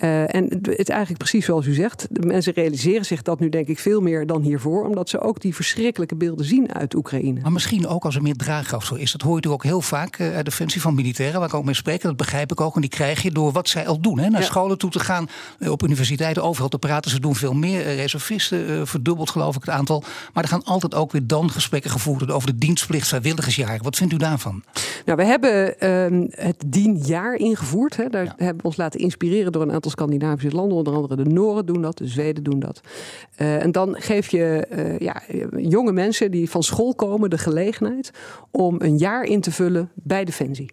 [0.02, 2.06] En het is eigenlijk precies zoals u zegt.
[2.10, 4.86] De mensen realiseren zich dat nu denk ik veel meer dan hiervoor.
[4.86, 7.40] Omdat ze ook die verschrikkelijke beelden zien uit Oekraïne.
[7.40, 9.12] Maar misschien ook als er meer draagkracht is.
[9.12, 11.38] Dat hoor je ook heel vaak uit Defensie van militairen.
[11.38, 12.02] Waar ik ook mee spreek.
[12.02, 12.74] Dat begrijp ik ook.
[12.74, 14.18] En die krijg je door wat zij al doen.
[14.18, 14.28] Hè?
[14.28, 14.46] Naar ja.
[14.46, 15.28] scholen toe te gaan.
[15.68, 17.10] Op universiteiten overal te praten.
[17.10, 17.82] Ze doen veel meer.
[17.82, 20.02] Reservisten verdubbeld geloof ik het aantal.
[20.32, 23.82] Maar er gaan altijd ook weer dan gesprekken gevoerd worden over de dienstplicht vrijwilligersjaren.
[23.82, 24.62] Wat vindt u daarvan?
[25.04, 27.96] Nou, we hebben uh, het dienjaar ingevoerd.
[27.96, 28.08] Hè.
[28.08, 28.34] Daar ja.
[28.36, 30.76] hebben we ons laten inspireren door een aantal Scandinavische landen.
[30.76, 32.80] Onder andere de Noren doen dat, de Zweden doen dat.
[33.38, 35.22] Uh, en dan geef je uh, ja,
[35.56, 38.10] jonge mensen die van school komen de gelegenheid
[38.50, 40.70] om een jaar in te vullen bij Defensie.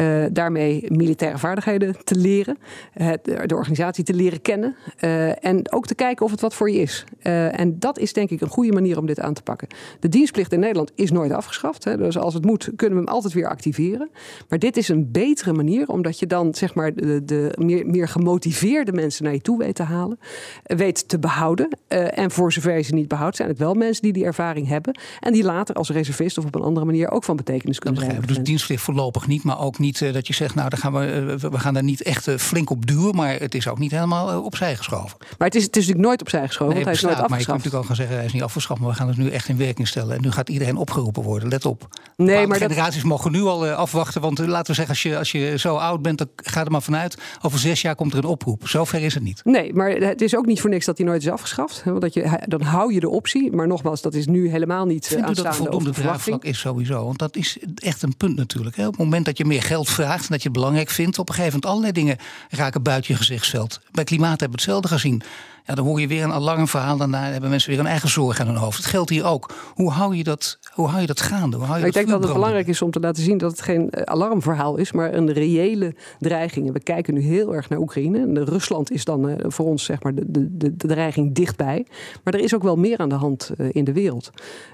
[0.00, 2.58] Uh, daarmee militaire vaardigheden te leren,
[2.92, 6.70] het, de organisatie te leren kennen uh, en ook te kijken of het wat voor
[6.70, 7.04] je is.
[7.22, 9.68] Uh, en dat is denk ik een goede manier om dit aan te pakken.
[10.00, 11.84] De dienstplicht in Nederland is nooit afgeschaft.
[11.84, 14.10] Hè, dus als het moet, kunnen we hem altijd weer activeren.
[14.48, 18.08] Maar dit is een betere manier, omdat je dan zeg maar de, de meer, meer
[18.08, 20.18] gemotiveerde mensen naar je toe weet te halen,
[20.62, 21.68] weet te behouden.
[21.88, 24.98] en voor zover je ze niet behoudt, zijn het wel mensen die die ervaring hebben
[25.20, 28.22] en die later als reservist of op een andere manier ook van betekenis kunnen zijn.
[28.26, 31.36] Dus dienstplicht voorlopig niet, maar ook niet niet dat je zegt, nou, dan gaan we,
[31.50, 33.14] we gaan daar niet echt flink op duwen.
[33.14, 35.16] Maar het is ook niet helemaal opzij geschoven.
[35.38, 37.30] Maar het is, het is natuurlijk nooit opzij geschoven, want hij is nooit afgeschaft.
[37.30, 38.80] Maar je kunt natuurlijk al gaan zeggen, hij is niet afgeschaft.
[38.80, 40.16] Maar we gaan het nu echt in werking stellen.
[40.16, 41.88] En nu gaat iedereen opgeroepen worden, let op.
[42.16, 44.20] Nee, maar generaties mogen nu al afwachten.
[44.20, 46.82] Want laten we zeggen, als je, als je zo oud bent, dan gaat er maar
[46.82, 47.16] vanuit.
[47.42, 48.68] Over zes jaar komt er een oproep.
[48.68, 49.40] Zover is het niet.
[49.44, 51.82] Nee, maar het is ook niet voor niks dat hij nooit is afgeschaft.
[51.84, 53.52] Want dat je, dan hou je de optie.
[53.52, 57.04] Maar nogmaals, dat is nu helemaal niet Vindt aanstaande dat voldoende draagvlak is sowieso?
[57.04, 58.76] Want dat is echt een punt natuurlijk.
[58.76, 58.86] Hè?
[58.86, 61.18] Op het moment dat je meer geld vraagt en dat je het belangrijk vindt...
[61.18, 62.16] op een gegeven moment allerlei dingen
[62.48, 63.80] raken buiten je gezichtsveld.
[63.90, 65.22] Bij klimaat hebben we hetzelfde gezien.
[65.64, 66.96] Ja, dan hoor je weer een alarmverhaal.
[66.96, 68.76] Daarna hebben mensen weer een eigen zorg aan hun hoofd.
[68.76, 69.54] Het geldt hier ook.
[69.74, 71.56] Hoe hou je dat, hoe hou je dat gaande?
[71.56, 73.60] Hoe hou je ik denk dat het belangrijk is om te laten zien dat het
[73.60, 76.72] geen eh, alarmverhaal is, maar een reële dreiging.
[76.72, 78.18] we kijken nu heel erg naar Oekraïne.
[78.18, 81.86] En Rusland is dan eh, voor ons zeg maar, de, de, de, dreiging dichtbij.
[82.24, 84.30] Maar er is ook wel meer aan de hand eh, in de wereld.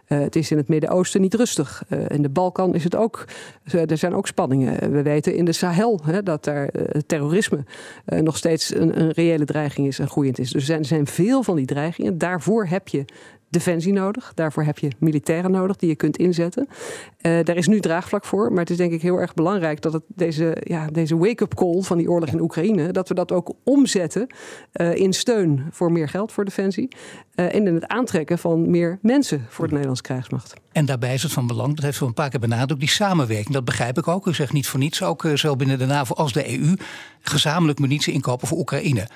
[0.06, 1.82] het is in het Midden-Oosten niet rustig.
[2.08, 3.24] in de Balkan is het ook.
[3.64, 4.92] er zijn ook spanningen.
[4.92, 6.70] We weten in de Sahel hè, dat daar
[7.06, 7.64] terrorisme
[8.04, 10.50] nog steeds een, een reële dreiging is en groeiend is.
[10.50, 12.18] Dus er zijn zijn veel van die dreigingen.
[12.18, 13.04] Daarvoor heb je
[13.48, 14.32] defensie nodig.
[14.34, 16.68] Daarvoor heb je militairen nodig die je kunt inzetten.
[16.68, 18.50] Uh, daar is nu draagvlak voor.
[18.50, 21.82] Maar het is denk ik heel erg belangrijk dat het deze, ja, deze wake-up call
[21.82, 24.26] van die oorlog in Oekraïne, dat we dat ook omzetten
[24.72, 26.88] uh, in steun voor meer geld voor defensie.
[27.34, 30.54] Uh, en in het aantrekken van meer mensen voor de Nederlandse krijgsmacht.
[30.72, 33.54] En daarbij is het van belang, dat heeft u een paar keer benadrukt, die samenwerking.
[33.54, 34.26] Dat begrijp ik ook.
[34.26, 36.74] U zegt niet voor niets, ook zowel binnen de NAVO als de EU,
[37.20, 39.08] gezamenlijk munitie inkopen voor Oekraïne.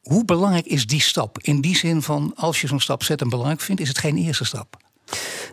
[0.00, 1.38] Hoe belangrijk is die stap?
[1.38, 4.16] In die zin van, als je zo'n stap zet en belangrijk vindt, is het geen
[4.16, 4.76] eerste stap.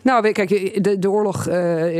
[0.02, 0.48] Nou, kijk,
[0.84, 1.96] de, de oorlog uh,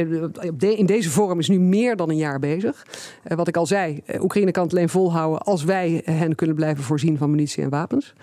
[0.61, 2.87] in deze vorm is nu meer dan een jaar bezig.
[3.29, 6.85] Uh, wat ik al zei, Oekraïne kan het alleen volhouden als wij hen kunnen blijven
[6.85, 8.15] voorzien van munitie en wapens.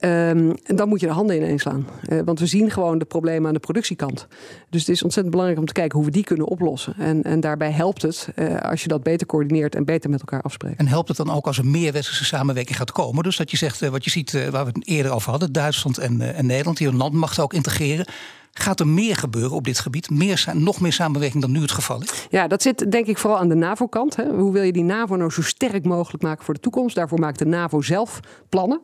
[0.00, 1.86] Um, dan moet je de handen ineens slaan.
[2.24, 4.26] Want we zien gewoon de problemen aan de productiekant.
[4.70, 6.94] Dus het is ontzettend belangrijk om te kijken hoe we die kunnen oplossen.
[6.98, 8.28] En, en daarbij helpt het
[8.62, 10.78] als je dat beter coördineert en beter met elkaar afspreekt.
[10.78, 13.22] En helpt het dan ook als er meer westerse samenwerking gaat komen?
[13.22, 16.34] Dus dat je zegt, wat je ziet waar we het eerder over hadden, Duitsland en,
[16.34, 18.06] en Nederland, die hun landmacht ook integreren.
[18.52, 20.10] Gaat er meer gebeuren op dit gebied?
[20.10, 22.26] Meer, nog meer samenwerking dan nu het geval is?
[22.30, 24.16] Ja, dat zit denk ik vooral aan de NAVO-kant.
[24.16, 26.94] Hoe wil je die NAVO nou zo sterk mogelijk maken voor de toekomst?
[26.94, 28.80] Daarvoor maakt de NAVO zelf plannen.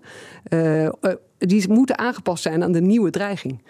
[0.49, 0.89] Uh,
[1.39, 3.63] die moeten aangepast zijn aan de nieuwe dreiging.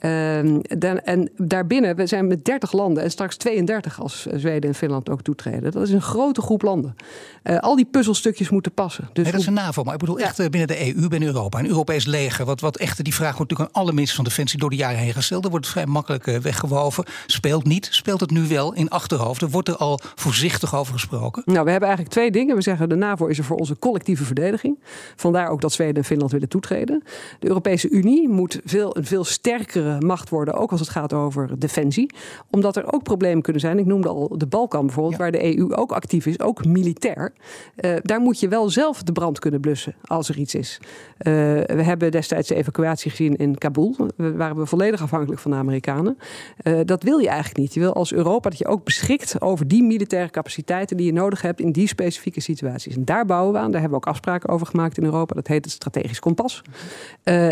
[0.00, 4.74] Uh, dan, en daarbinnen, we zijn met 30 landen en straks 32 als Zweden en
[4.74, 5.72] Finland ook toetreden.
[5.72, 6.96] Dat is een grote groep landen.
[7.44, 9.08] Uh, al die puzzelstukjes moeten passen.
[9.12, 11.28] Dus nee, dat is een NAVO, maar ik bedoel echt eh, binnen de EU, binnen
[11.28, 11.58] Europa.
[11.58, 14.58] Een Europees leger, wat, wat echt, die vraag wordt natuurlijk aan alle ministers van Defensie
[14.58, 15.44] door de jaren heen gesteld.
[15.44, 17.04] Er wordt vrij makkelijk uh, weggewoven.
[17.26, 19.50] Speelt niet, speelt het nu wel in achterhoofden?
[19.50, 21.42] Wordt er al voorzichtig over gesproken?
[21.44, 22.56] Nou, we hebben eigenlijk twee dingen.
[22.56, 24.78] We zeggen de NAVO is er voor onze collectieve verdediging.
[25.16, 27.02] Vandaar ook dat Zweden en Finland willen toetreden.
[27.38, 31.58] De Europese Unie moet veel, een veel sterkere macht worden, ook als het gaat over
[31.58, 32.14] defensie.
[32.50, 33.78] Omdat er ook problemen kunnen zijn.
[33.78, 37.32] Ik noemde al de Balkan bijvoorbeeld, waar de EU ook actief is, ook militair.
[37.76, 40.78] Uh, daar moet je wel zelf de brand kunnen blussen als er iets is.
[40.82, 41.32] Uh,
[41.62, 43.96] we hebben destijds de evacuatie gezien in Kabul.
[44.16, 46.18] We waren we volledig afhankelijk van de Amerikanen.
[46.62, 47.74] Uh, dat wil je eigenlijk niet.
[47.74, 51.42] Je wil als Europa dat je ook beschikt over die militaire capaciteiten die je nodig
[51.42, 52.96] hebt in die specifieke situaties.
[52.96, 53.70] En daar bouwen we aan.
[53.70, 55.34] Daar hebben we ook afspraken over gemaakt in Europa.
[55.34, 56.62] Dat heet het strategisch kompas.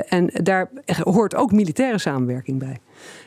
[0.09, 2.79] en daar hoort ook militaire samenwerking samenwerking bij.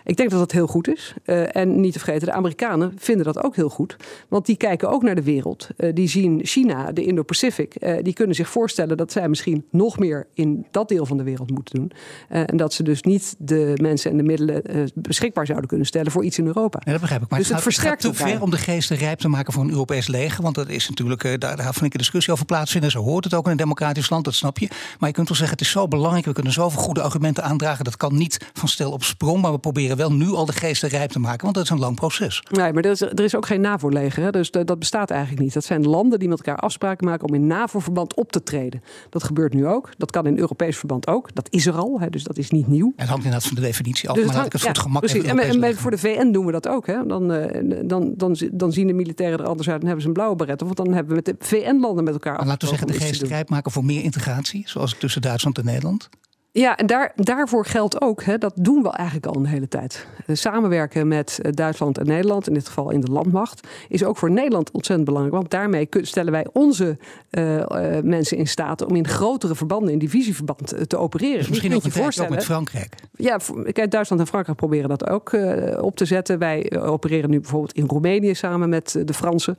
[0.04, 1.14] Ik denk dat dat heel goed is.
[1.26, 3.96] Uh, en niet te vergeten, de Amerikanen vinden dat ook heel goed.
[4.28, 5.68] Want die kijken ook naar de wereld.
[5.78, 7.76] Uh, die zien China, de Indo-Pacific.
[7.80, 11.24] Uh, die kunnen zich voorstellen dat zij misschien nog meer in dat deel van de
[11.24, 11.92] wereld moeten doen.
[12.28, 14.62] en dat ze dus niet de mensen en de middelen
[14.94, 16.82] beschikbaar zouden kunnen stellen voor iets in Europa.
[16.84, 17.30] Ja, dat begrijp ik.
[17.30, 19.70] Maar dus het, het versterkt te ver om de geesten rijp te maken voor een
[19.70, 20.44] Europees leger.
[20.44, 22.92] Want dat is natuurlijk, daar, daar vind ik een discussie over plaatsvinden.
[22.92, 24.68] Zo hoort het ook in een democratisch land, dat snap je.
[25.00, 26.26] Maar je kunt wel zeggen, het is zo belangrijk.
[26.26, 27.84] We kunnen zoveel goede argumenten aandragen.
[27.84, 29.42] Dat kan niet van stel op sprong.
[29.42, 31.80] Maar we proberen wel nu al de geesten rijp te maken, want dat is een
[31.80, 32.44] lang proces.
[32.50, 34.32] Nee, maar er is, er is ook geen NAVO-leger.
[34.32, 35.54] Dus dat bestaat eigenlijk niet.
[35.54, 38.84] Dat zijn landen die met elkaar afspraken maken om in NAVO-verband op te treden.
[39.10, 39.90] Dat gebeurt nu ook.
[39.98, 41.36] Dat kan in Europees verband ook.
[41.36, 42.94] Dat is er al, hè, dus dat is niet nieuw.
[42.96, 45.24] Het hangt inderdaad van de definitie af, dus maar hangt, het voor het gemak precies.
[45.24, 46.88] En, en, voor de VN doen we dat ook.
[46.88, 47.06] Hè.
[47.06, 47.46] Dan, uh,
[47.86, 50.62] dan, dan, dan zien de militairen er anders uit en hebben ze een blauwe beret.
[50.62, 52.48] Of dan hebben we met de VN-landen met elkaar afgesproken.
[52.48, 56.10] Laten we zeggen, de geesten rijp maken voor meer integratie, zoals tussen Duitsland en Nederland?
[56.58, 60.08] Ja, en daar, daarvoor geldt ook, hè, dat doen we eigenlijk al een hele tijd.
[60.28, 64.32] Samenwerken met eh, Duitsland en Nederland, in dit geval in de landmacht, is ook voor
[64.32, 65.38] Nederland ontzettend belangrijk.
[65.38, 66.98] Want daarmee stellen wij onze
[67.32, 67.66] uh, uh,
[68.04, 71.38] mensen in staat om in grotere verbanden, in divisieverband, te opereren.
[71.38, 72.32] Dus misschien ook je voorstellen.
[72.32, 72.96] met Frankrijk.
[73.16, 73.38] Ja,
[73.72, 75.38] kijk, Duitsland en Frankrijk proberen dat ook
[75.80, 76.40] op te zetten.
[76.40, 79.58] Wij opereren nu bijvoorbeeld in Roemenië samen met de Fransen.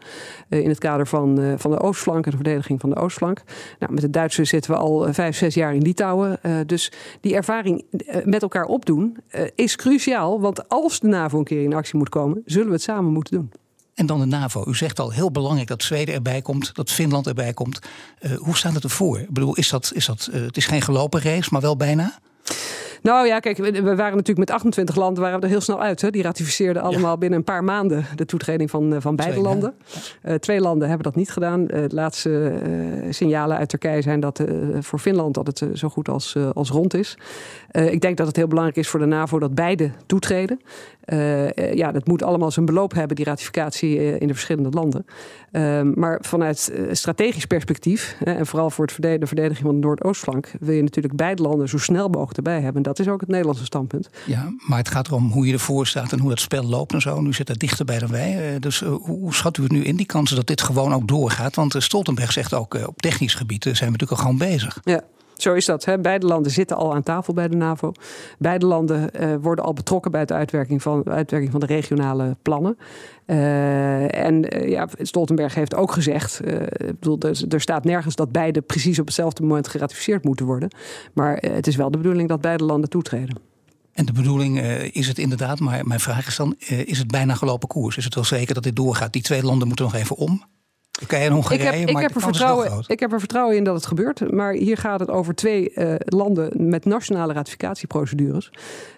[0.49, 3.43] in het kader van, van de Oostflank en de verdediging van de Oostflank.
[3.79, 6.39] Nou, met de Duitsers zitten we al vijf, zes jaar in Litouwen.
[6.67, 6.88] dus
[7.21, 10.41] die ervaring eh, met elkaar opdoen eh, is cruciaal.
[10.41, 13.35] Want als de NAVO een keer in actie moet komen, zullen we het samen moeten
[13.35, 13.53] doen.
[13.95, 14.65] en dan de NAVO.
[14.69, 17.79] U zegt al heel belangrijk dat Zweden erbij komt, dat Finland erbij komt.
[18.21, 19.19] Uh, hoe staat het ervoor?
[19.19, 22.19] Ik bedoel, is dat, is dat, het is geen gelopen race, maar wel bijna?
[23.03, 26.01] Nou ja, kijk, we waren natuurlijk met 28 landen waren we er heel snel uit.
[26.01, 26.11] Hè.
[26.11, 29.75] Die ratificeerden allemaal binnen een paar maanden de toetreding van, eh, van beide landen.
[30.25, 31.61] Uh, twee landen hebben dat niet gedaan.
[31.61, 32.53] Uh, de laatste
[33.11, 34.43] signalen uit Turkije zijn dat
[34.79, 37.19] voor Finland dat het zo goed als, als rond is.
[37.71, 40.61] ik denk dat het heel belangrijk is voor de NAVO dat beide toetreden.
[41.75, 45.07] Ja, dat moet allemaal zijn beloop hebben, die ratificatie in de verschillende landen.
[45.53, 50.75] Ehm, maar vanuit strategisch perspectief, en vooral voor het de verdediging van de Noordoostflank, wil
[50.75, 54.11] je natuurlijk beide landen zo snel mogelijk erbij hebben dat is ook het Nederlandse standpunt.
[54.27, 57.01] Ja, maar het gaat erom hoe je ervoor staat en hoe dat spel loopt en
[57.01, 57.21] zo.
[57.21, 58.55] Nu zit het dichterbij dan wij.
[58.55, 61.09] Eh, dus eh, hoe schat u het nu in, die kansen dat dit gewoon ook
[61.09, 61.55] doorgaat?
[61.55, 64.81] Want eh, Stoltenberg zegt ook op technisch gebied zijn we natuurlijk al gewoon bezig.
[64.85, 65.03] Ja.
[65.39, 65.85] Zo is dat.
[65.85, 65.99] Hè.
[65.99, 67.93] Beide landen zitten al aan tafel bij de NAVO.
[68.39, 72.79] Beide landen worden al betrokken bij de uitwerking van, uitwerking van de regionale plannen.
[73.27, 76.41] en ja, Stoltenberg heeft ook gezegd:
[76.79, 80.71] bedoel, er, er, staat nergens dat beide precies op hetzelfde moment geratificeerd moeten worden.
[81.13, 83.37] Maar het is wel de bedoeling dat beide landen toetreden.
[83.93, 84.61] En de bedoeling
[84.93, 87.97] is het inderdaad, maar mijn vraag is dan: is het bijna gelopen koers?
[87.97, 89.13] Is het wel zeker dat dit doorgaat?
[89.13, 90.43] Die twee landen moeten nog even om.
[90.99, 93.75] Turkije en Hongarije, ik heb, ik heb er vertrouwen, Ik heb er vertrouwen in dat
[93.75, 94.33] het gebeurt.
[94.33, 98.51] Maar hier gaat het over twee uh, landen met nationale ratificatieprocedures.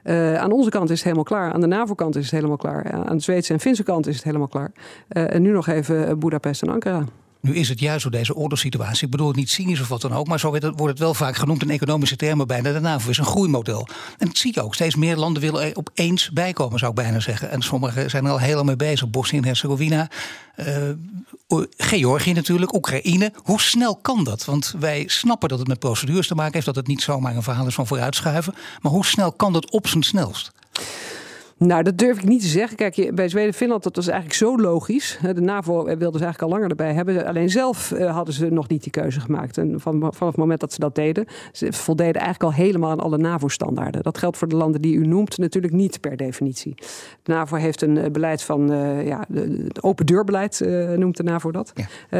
[0.05, 1.53] Uh, aan onze kant is het helemaal klaar.
[1.53, 2.93] Aan de NAVO-kant is het helemaal klaar.
[2.93, 4.73] Aan de Zweedse en Finse kant is het helemaal klaar.
[5.09, 7.05] Uh, en nu nog even Budapest en Ankara.
[7.41, 10.13] Nu is het juist door deze oorlogssituatie, ik bedoel het niet cynisch of wat dan
[10.13, 12.73] ook, maar zo wordt het wel vaak genoemd in economische termen bijna.
[12.73, 13.89] De NAVO is een groeimodel.
[14.19, 14.75] En dat zie je ook.
[14.75, 17.51] Steeds meer landen willen opeens bijkomen, zou ik bijna zeggen.
[17.51, 19.11] En sommigen zijn er al lang mee bezig.
[19.11, 20.11] Bosnië en Herzegovina,
[20.57, 20.67] uh,
[21.77, 23.33] Georgië natuurlijk, Oekraïne.
[23.43, 24.45] Hoe snel kan dat?
[24.45, 27.43] Want wij snappen dat het met procedures te maken heeft, dat het niet zomaar een
[27.43, 28.55] verhaal is van vooruitschuiven.
[28.81, 30.53] Maar hoe snel kan dat op zijn snelst?
[31.67, 32.77] Nou, dat durf ik niet te zeggen.
[32.77, 35.19] Kijk, bij Zweden en Finland, dat was eigenlijk zo logisch.
[35.35, 37.27] De NAVO wilde ze eigenlijk al langer erbij hebben.
[37.27, 39.59] Alleen zelf eh, hadden ze nog niet die keuze gemaakt.
[39.59, 43.01] En van, vanaf het moment dat ze dat deden, ze voldeden eigenlijk al helemaal aan
[43.01, 44.03] alle NAVO-standaarden.
[44.03, 46.75] Dat geldt voor de landen die u noemt natuurlijk niet per definitie.
[47.23, 51.23] De NAVO heeft een eh, beleid van, uh, ja, het open deurbeleid uh, noemt de
[51.23, 51.73] NAVO dat.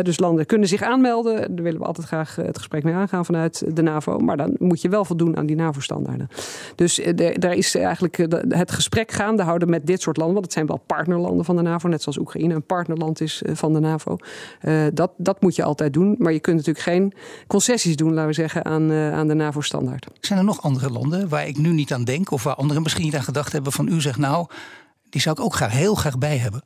[0.03, 1.37] dus landen kunnen zich aanmelden.
[1.37, 4.19] Daar willen we altijd graag het gesprek mee aangaan vanuit de NAVO.
[4.19, 6.29] Maar dan moet je wel voldoen aan die NAVO-standaarden.
[6.75, 7.01] Dus
[7.35, 8.17] daar is eigenlijk
[8.49, 10.35] het gesprek gaan houden met dit soort landen.
[10.35, 13.55] Want het zijn wel partnerlanden van de NAVO, net zoals Oekraïne een partnerland is eh,
[13.55, 14.17] van de NAVO.
[14.63, 16.15] Uh, dat, dat moet je altijd doen.
[16.19, 17.13] Maar je kunt natuurlijk geen
[17.47, 20.07] concessies doen, laten we zeggen, aan, uh, aan de NAVO-standaard.
[20.21, 23.05] Zijn er nog andere landen waar ik nu niet aan denk, of waar anderen misschien
[23.05, 24.47] niet aan gedacht hebben van u zegt nou,
[25.11, 26.63] die zou ik ook graag heel graag bij hebben?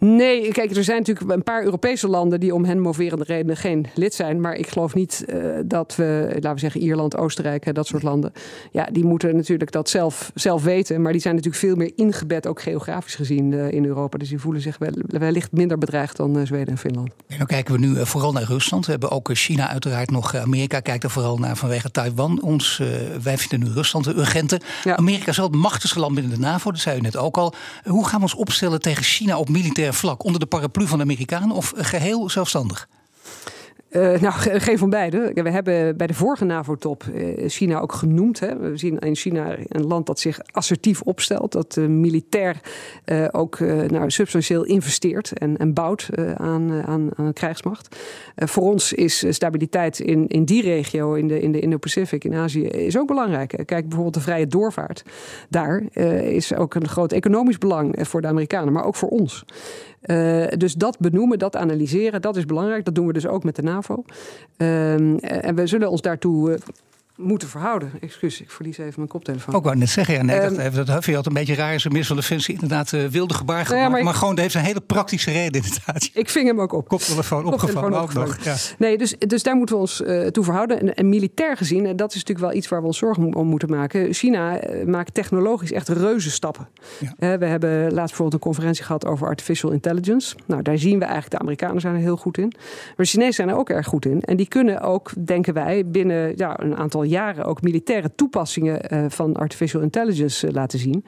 [0.00, 3.86] Nee, kijk, er zijn natuurlijk een paar Europese landen die om hen moverende redenen geen
[3.94, 4.40] lid zijn.
[4.40, 8.32] Maar ik geloof niet uh, dat we, laten we zeggen, Ierland, Oostenrijk, dat soort landen.
[8.72, 11.02] Ja, die moeten natuurlijk dat zelf, zelf weten.
[11.02, 14.18] Maar die zijn natuurlijk veel meer ingebed, ook geografisch gezien, uh, in Europa.
[14.18, 17.10] Dus die voelen zich wel, wellicht minder bedreigd dan uh, Zweden en Finland.
[17.26, 18.84] En dan kijken we nu vooral naar Rusland.
[18.84, 20.36] We hebben ook China uiteraard nog.
[20.36, 22.42] Amerika kijkt er vooral naar vanwege Taiwan.
[22.42, 22.82] Ons,
[23.22, 24.60] wij vinden nu Rusland de urgente.
[24.84, 24.96] Ja.
[24.96, 27.54] Amerika is wel het machtigste land binnen de NAVO, dat zei u net ook al.
[27.84, 31.04] Hoe gaan we ons opstellen tegen China op militair vlak onder de paraplu van de
[31.04, 32.88] Amerikanen of geheel zelfstandig?
[33.90, 35.30] Uh, nou, geen van beide.
[35.34, 38.40] We hebben bij de vorige NAVO-top uh, China ook genoemd.
[38.40, 38.58] Hè.
[38.58, 42.60] We zien in China een land dat zich assertief opstelt, dat uh, militair
[43.30, 47.96] ook nou, substantieel investeert en, en bouwt aan, aan, krijgsmacht.
[48.36, 52.62] voor ons is stabiliteit in, in die regio, in de, in de Indo-Pacific, in Azië,
[52.62, 53.48] is ook belangrijk.
[53.48, 55.02] Kijk bijvoorbeeld de vrije doorvaart.
[55.48, 55.82] Daar
[56.24, 59.44] is ook een groot economisch belang voor de Amerikanen, maar ook voor ons.
[60.56, 62.84] Dus dat benoemen, dat analyseren, dat is belangrijk.
[62.84, 63.79] Dat doen we dus ook met de NAVO.
[63.88, 64.92] Uh,
[65.44, 66.56] en we zullen ons daartoe uh,
[67.22, 67.92] moeten verhouden.
[68.00, 69.54] Excuus, ik verlies even mijn koptelefoon.
[69.54, 71.74] Ook wou net zeggen, ja, nee, um, dat, dat je altijd een beetje raar.
[71.74, 73.84] Is een minister van Defensie inderdaad uh, wilde gebaar gemaakt.
[73.84, 76.10] Ja, maar, maar, gewoon, dat heeft een hele praktische reden inderdaad.
[76.14, 76.88] Ik ving hem ook op.
[76.88, 78.38] Koptelefoon, opgevangen ook nog.
[78.42, 78.56] Ja.
[78.78, 80.80] Nee, dus, dus daar moeten we ons uh, toe verhouden.
[80.80, 83.46] En, en, militair gezien, en dat is natuurlijk wel iets waar we ons zorgen om
[83.46, 84.12] moeten maken.
[84.14, 86.68] China uh, maakt technologisch echt reuze stappen.
[87.18, 87.38] Ja.
[87.38, 90.36] we hebben laatst bijvoorbeeld een conferentie gehad over artificial intelligence.
[90.46, 92.52] Nou, daar zien we eigenlijk, de Amerikanen zijn er heel goed in.
[92.56, 94.20] Maar de Chinezen zijn er ook erg goed in.
[94.20, 99.04] En die kunnen ook, denken wij, binnen ja, een aantal jaren ook militaire toepassingen uh,
[99.08, 101.04] van artificial intelligence uh, laten zien.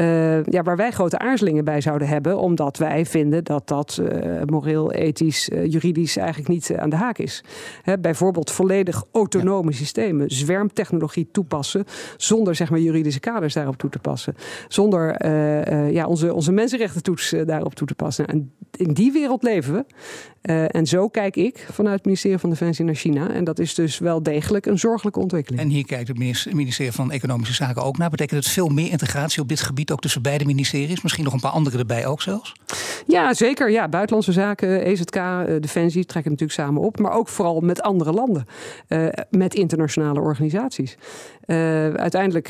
[0.00, 4.02] Uh, ja, waar wij grote aarzelingen bij zouden hebben, omdat wij vinden dat dat
[4.46, 7.44] moreel, ethisch, juridisch eigenlijk niet aan de haak is.
[7.82, 9.76] Hè, bijvoorbeeld volledig autonome ja.
[9.76, 11.84] systemen, zwermtechnologie toepassen,
[12.16, 14.34] zonder zeg maar juridische kaders daarop toe te passen.
[14.68, 15.26] Zonder
[15.92, 18.26] ja, onze, onze mensenrechtentoets daarop toe te passen.
[18.26, 19.84] En in die wereld leven we.
[20.42, 23.30] En zo kijk ik vanuit het ministerie van Defensie naar China.
[23.30, 25.62] En dat is dus wel degelijk een zorgelijke ontwikkeling.
[25.62, 26.18] En hier kijkt het
[26.52, 28.10] ministerie van Economische Zaken ook naar.
[28.10, 31.02] Betekent het veel meer integratie op dit gebied ook tussen beide ministeries?
[31.02, 32.54] Misschien nog een paar andere erbij ook zelfs?
[33.06, 33.70] Ja, zeker.
[33.70, 35.14] Ja, buitenlandse zaken, EZK,
[35.60, 36.98] Defensie trekken natuurlijk samen op.
[36.98, 38.46] Maar ook vooral met andere landen.
[39.30, 40.96] met internationale organisaties.
[41.46, 42.48] Uiteindelijk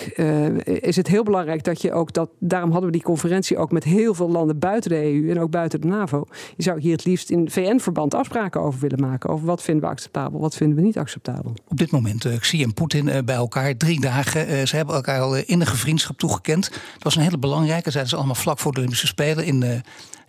[0.65, 2.31] is het heel belangrijk dat je ook dat.
[2.39, 5.51] Daarom hadden we die conferentie ook met heel veel landen buiten de EU en ook
[5.51, 6.27] buiten de NAVO.
[6.57, 9.31] Je zou hier het liefst in VN-verband afspraken over willen maken.
[9.31, 11.55] Over wat vinden we acceptabel, wat vinden we niet acceptabel.
[11.69, 14.51] Op dit moment, uh, Xi en Poetin uh, bij elkaar, drie dagen.
[14.51, 16.71] Uh, ze hebben elkaar al innige vriendschap toegekend.
[16.71, 17.91] Dat was een hele belangrijke.
[17.91, 19.83] Zeiden ze allemaal vlak voor de Olympische Spelen in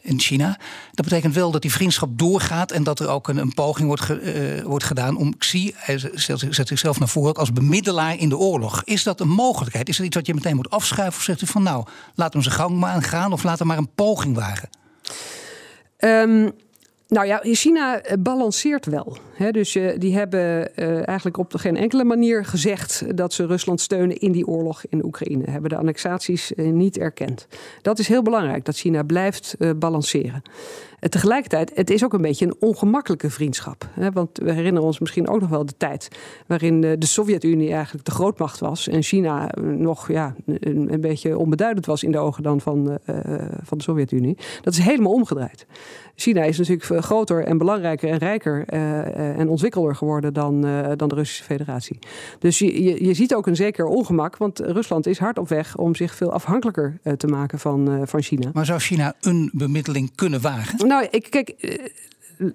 [0.04, 0.58] in China.
[0.92, 4.02] Dat betekent wel dat die vriendschap doorgaat en dat er ook een, een poging wordt,
[4.02, 8.38] ge, uh, wordt gedaan om Xi, hij zet, zichzelf naar voren als bemiddelaar in de
[8.38, 8.82] oorlog.
[8.84, 9.90] Is dat een mogelijkheid?
[9.90, 11.18] Is dat iets wat je meteen moet afschuiven?
[11.18, 11.86] Of zegt u van nou,
[12.16, 14.70] laat hem zijn gang maar gaan of laat hem maar een poging wagen?
[15.98, 16.52] Um,
[17.08, 19.18] nou ja, China eh, balanceert wel.
[19.52, 24.18] Dus uh, die hebben uh, eigenlijk op geen enkele manier gezegd dat ze Rusland steunen
[24.18, 25.50] in die oorlog in Oekraïne.
[25.50, 27.48] Hebben de annexaties niet erkend.
[27.82, 30.42] Dat is heel belangrijk, dat China blijft balanceren.
[31.00, 33.90] tegelijkertijd, het is ook een beetje een ongemakkelijke vriendschap.
[34.14, 36.08] want we herinneren ons misschien ook nog wel de tijd
[36.48, 38.88] waarin de Sovjet-Unie eigenlijk de grootmacht was.
[38.88, 42.98] En China nog ja, een, een beetje onbeduidend was in de ogen dan van,
[43.64, 44.38] van de Sovjet-Unie.
[44.62, 45.66] Dat is helemaal omgedraaid.
[46.16, 48.66] China is natuurlijk groter en belangrijker en rijker
[49.38, 52.00] en ontwikkelder geworden dan, uh, dan de Russische Federatie.
[52.40, 55.78] Dus je, je, je, ziet ook een zeker ongemak, want Rusland is hard op weg
[55.78, 58.50] om zich veel afhankelijker te maken van, van China.
[58.54, 60.88] Maar zou China een bemiddeling kunnen wagen?
[60.88, 61.56] Nou, ik, kijk,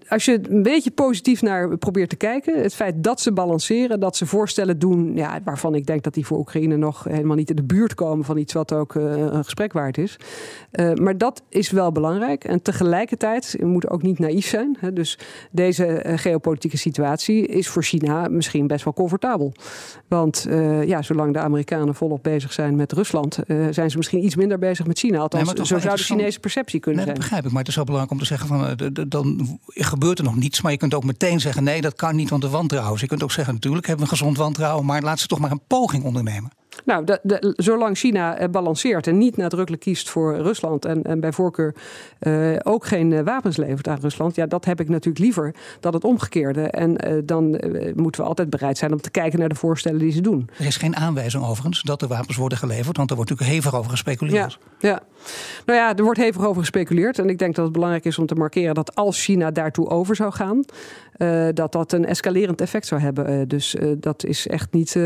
[0.08, 4.16] als je een beetje positief naar probeert te kijken, het feit dat ze balanceren, dat
[4.16, 7.56] ze voorstellen doen, ja, waarvan ik denk dat die voor Oekraïne nog helemaal niet in
[7.56, 10.16] de buurt komen van iets wat ook uh, een gesprek waard is.
[10.72, 12.44] Uh, maar dat is wel belangrijk.
[12.44, 14.76] En tegelijkertijd, we moeten ook niet naïef zijn.
[14.80, 15.18] Hè, dus
[15.50, 19.52] deze uh, geopolitieke situatie is voor China misschien best wel comfortabel.
[20.08, 20.46] Want
[20.84, 23.38] ja, zolang de Amerikanen volop bezig zijn met Rusland,
[23.70, 25.18] zijn ze misschien iets minder bezig met China.
[25.18, 27.18] Althans, nee, zo zou de Chinese perceptie kunnen nee, zijn.
[27.18, 28.76] Dat begrijp ik, maar het is wel belangrijk om te zeggen van
[29.08, 30.60] dan gebeurt er nog niets.
[30.60, 33.00] Maar je kunt ook meteen zeggen: nee, dat kan niet, want de wantrouwen.
[33.00, 35.50] je kunt ook zeggen: natuurlijk hebben we een gezond wantrouwen, maar laat ze toch maar
[35.50, 36.50] een poging ondernemen.
[36.84, 41.20] Nou, de, de, zolang China eh, balanceert en niet nadrukkelijk kiest voor Rusland en, en
[41.20, 41.74] bij voorkeur
[42.20, 45.94] uh, ook geen uh, wapens levert aan Rusland, ja, dat heb ik natuurlijk liever dan
[45.94, 46.62] het omgekeerde.
[46.62, 47.60] En uh, dan
[47.94, 50.50] moeten we altijd bereid zijn om te kijken naar de voorstellen die ze doen.
[50.58, 53.78] Er is geen aanwijzing overigens dat er wapens worden geleverd, want er wordt natuurlijk hevig
[53.78, 54.58] over gespeculeerd.
[54.78, 55.00] Ja, ja.
[55.66, 57.18] Nou ja, er wordt hevig over gespeculeerd.
[57.18, 60.16] En ik denk dat het belangrijk is om te markeren dat als China daartoe over
[60.16, 60.64] zou gaan,
[61.54, 63.48] dat dat een escalerend effect zou hebben.
[63.48, 64.98] Dus dat is echt niet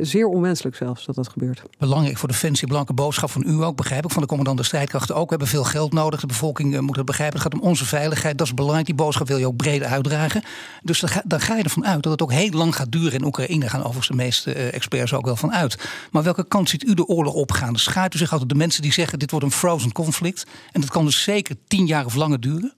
[0.00, 1.62] zeer onwenselijk zelfs dat gebeurt.
[1.78, 5.14] Belangrijk voor Defensie, belangrijke boodschap van u ook, begrijp ik, van de commandant de strijdkrachten
[5.14, 5.22] ook.
[5.22, 7.40] We hebben veel geld nodig, de bevolking moet het begrijpen.
[7.40, 8.86] Het gaat om onze veiligheid, dat is belangrijk.
[8.86, 10.42] Die boodschap wil je ook breed uitdragen.
[10.82, 13.68] Dus dan ga, je ervan uit dat het ook heel lang gaat duren in Oekraïne.
[13.68, 15.88] Gaan overigens de meeste experts ook wel van uit.
[16.10, 17.76] Maar welke kant ziet u de oorlog opgaan?
[17.76, 20.90] Schaart u zich altijd de mensen die zeggen dit wordt een frozen conflict en dat
[20.90, 22.74] kan dus zeker tien jaar of langer duren?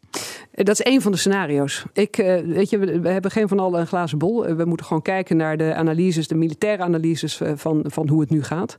[0.52, 1.84] Dat is één van de scenario's.
[1.92, 4.54] Ik, weet je, we, hebben geen van allen een glazen bol.
[4.54, 8.42] We moeten gewoon kijken naar de analyses, de militaire analyses van, van hoe het nu
[8.42, 8.76] gaat.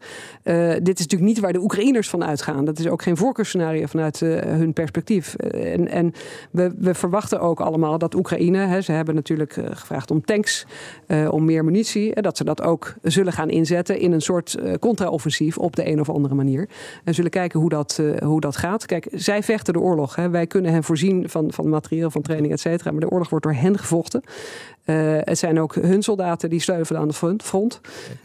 [0.82, 2.66] Dit is natuurlijk niet waar de Oekraïners van uitgaan.
[2.66, 5.36] Dat is ook geen voorkeursscenario vanuit hun perspectief.
[5.36, 6.14] En en
[6.52, 10.66] we, we, verwachten ook allemaal dat Oekraïne, hè, ze hebben natuurlijk gevraagd om tanks,
[11.30, 15.76] om meer munitie, dat ze dat ook zullen gaan inzetten in een soort contra-offensief op
[15.76, 16.70] de een of andere manier.
[17.04, 18.86] En zullen kijken hoe dat, hoe dat gaat.
[18.86, 20.16] Kijk, zij vechten de oorlog.
[20.16, 20.30] Hè.
[20.30, 22.92] Wij kunnen hen voorzien van, van materieel, van training, et cetera.
[22.92, 24.22] Maar de oorlog wordt door hen gevochten.
[24.88, 27.82] Uh, het zijn ook hun soldaten die sleutelen aan de front.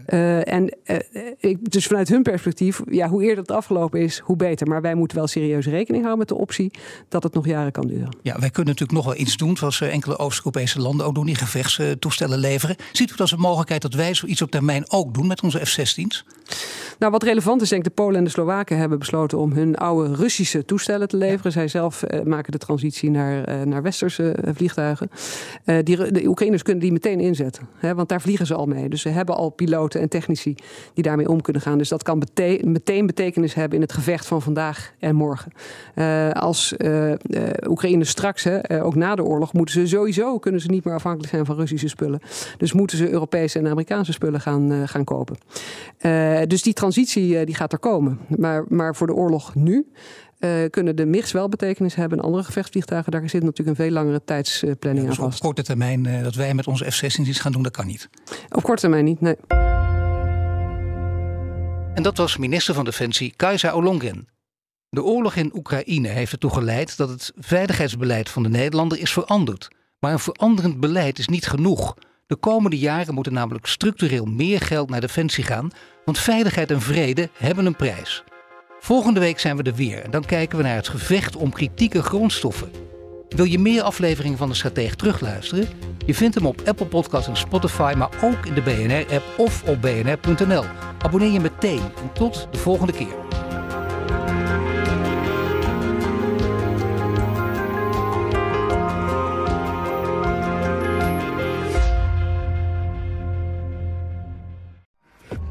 [0.09, 0.97] Uh, en uh,
[1.39, 4.69] ik, dus vanuit hun perspectief, ja, hoe eerder het afgelopen is, hoe beter.
[4.69, 6.71] Maar wij moeten wel serieus rekening houden met de optie
[7.09, 8.17] dat het nog jaren kan duren.
[8.23, 11.35] Ja, wij kunnen natuurlijk nog wel iets doen, zoals enkele Oost-Europese landen ook doen, die
[11.35, 12.77] gevechtstoestellen leveren.
[12.93, 15.67] Ziet u dat als een mogelijkheid dat wij zoiets op termijn ook doen met onze
[15.67, 16.25] F-16's?
[16.99, 19.77] Nou, wat relevant is, denk ik, de Polen en de Slowaken hebben besloten om hun
[19.77, 21.43] oude Russische toestellen te leveren.
[21.45, 21.51] Ja.
[21.51, 25.11] Zij zelf maken de transitie naar, naar westerse vliegtuigen.
[25.83, 26.23] die, de
[26.53, 28.89] Oekraïners kunnen die meteen inzetten, hè, want daar vliegen ze al mee.
[28.89, 30.55] Dus ze hebben al piloten en technici
[30.95, 31.79] die daarmee om kunnen gaan.
[31.79, 32.23] Dus dat kan
[32.63, 35.53] meteen betekenis hebben in het gevecht van vandaag en morgen.
[35.95, 37.15] Uh, als uh, uh,
[37.69, 41.31] Oekraïne straks, hè, ook na de oorlog, moeten ze sowieso kunnen ze niet meer afhankelijk
[41.31, 42.21] zijn van Russische spullen.
[42.59, 45.37] Dus moeten ze Europese en Amerikaanse spullen gaan, gaan kopen.
[46.47, 48.19] dus die transitie die gaat er komen.
[48.29, 49.87] Maar, maar voor de oorlog nu
[50.45, 52.19] uh, kunnen de MIGs wel betekenis hebben.
[52.19, 55.39] En andere gevechtsvliegtuigen, daar zit natuurlijk een veel langere tijdsplanning ja, dus aan vast.
[55.39, 58.09] Op korte termijn uh, dat wij met onze F-16 iets gaan doen, dat kan niet.
[58.49, 59.37] Op korte termijn niet, nee.
[61.95, 64.29] En dat was minister van Defensie Kajsa Olongren.
[64.89, 69.69] De oorlog in Oekraïne heeft ertoe geleid dat het veiligheidsbeleid van de Nederlander is veranderd.
[69.99, 71.95] Maar een veranderend beleid is niet genoeg.
[72.27, 75.71] De komende jaren moet er namelijk structureel meer geld naar defensie gaan,
[76.05, 78.25] want veiligheid en vrede hebben een prijs.
[78.85, 82.03] Volgende week zijn we er weer en dan kijken we naar het gevecht om kritieke
[82.03, 82.71] grondstoffen.
[83.29, 85.69] Wil je meer afleveringen van de Stratege terugluisteren?
[86.07, 89.81] Je vindt hem op Apple Podcasts en Spotify, maar ook in de BNR-app of op
[89.81, 90.65] bnr.nl.
[90.99, 93.15] Abonneer je meteen en tot de volgende keer.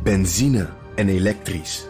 [0.03, 1.89] Benzine en elektrisch.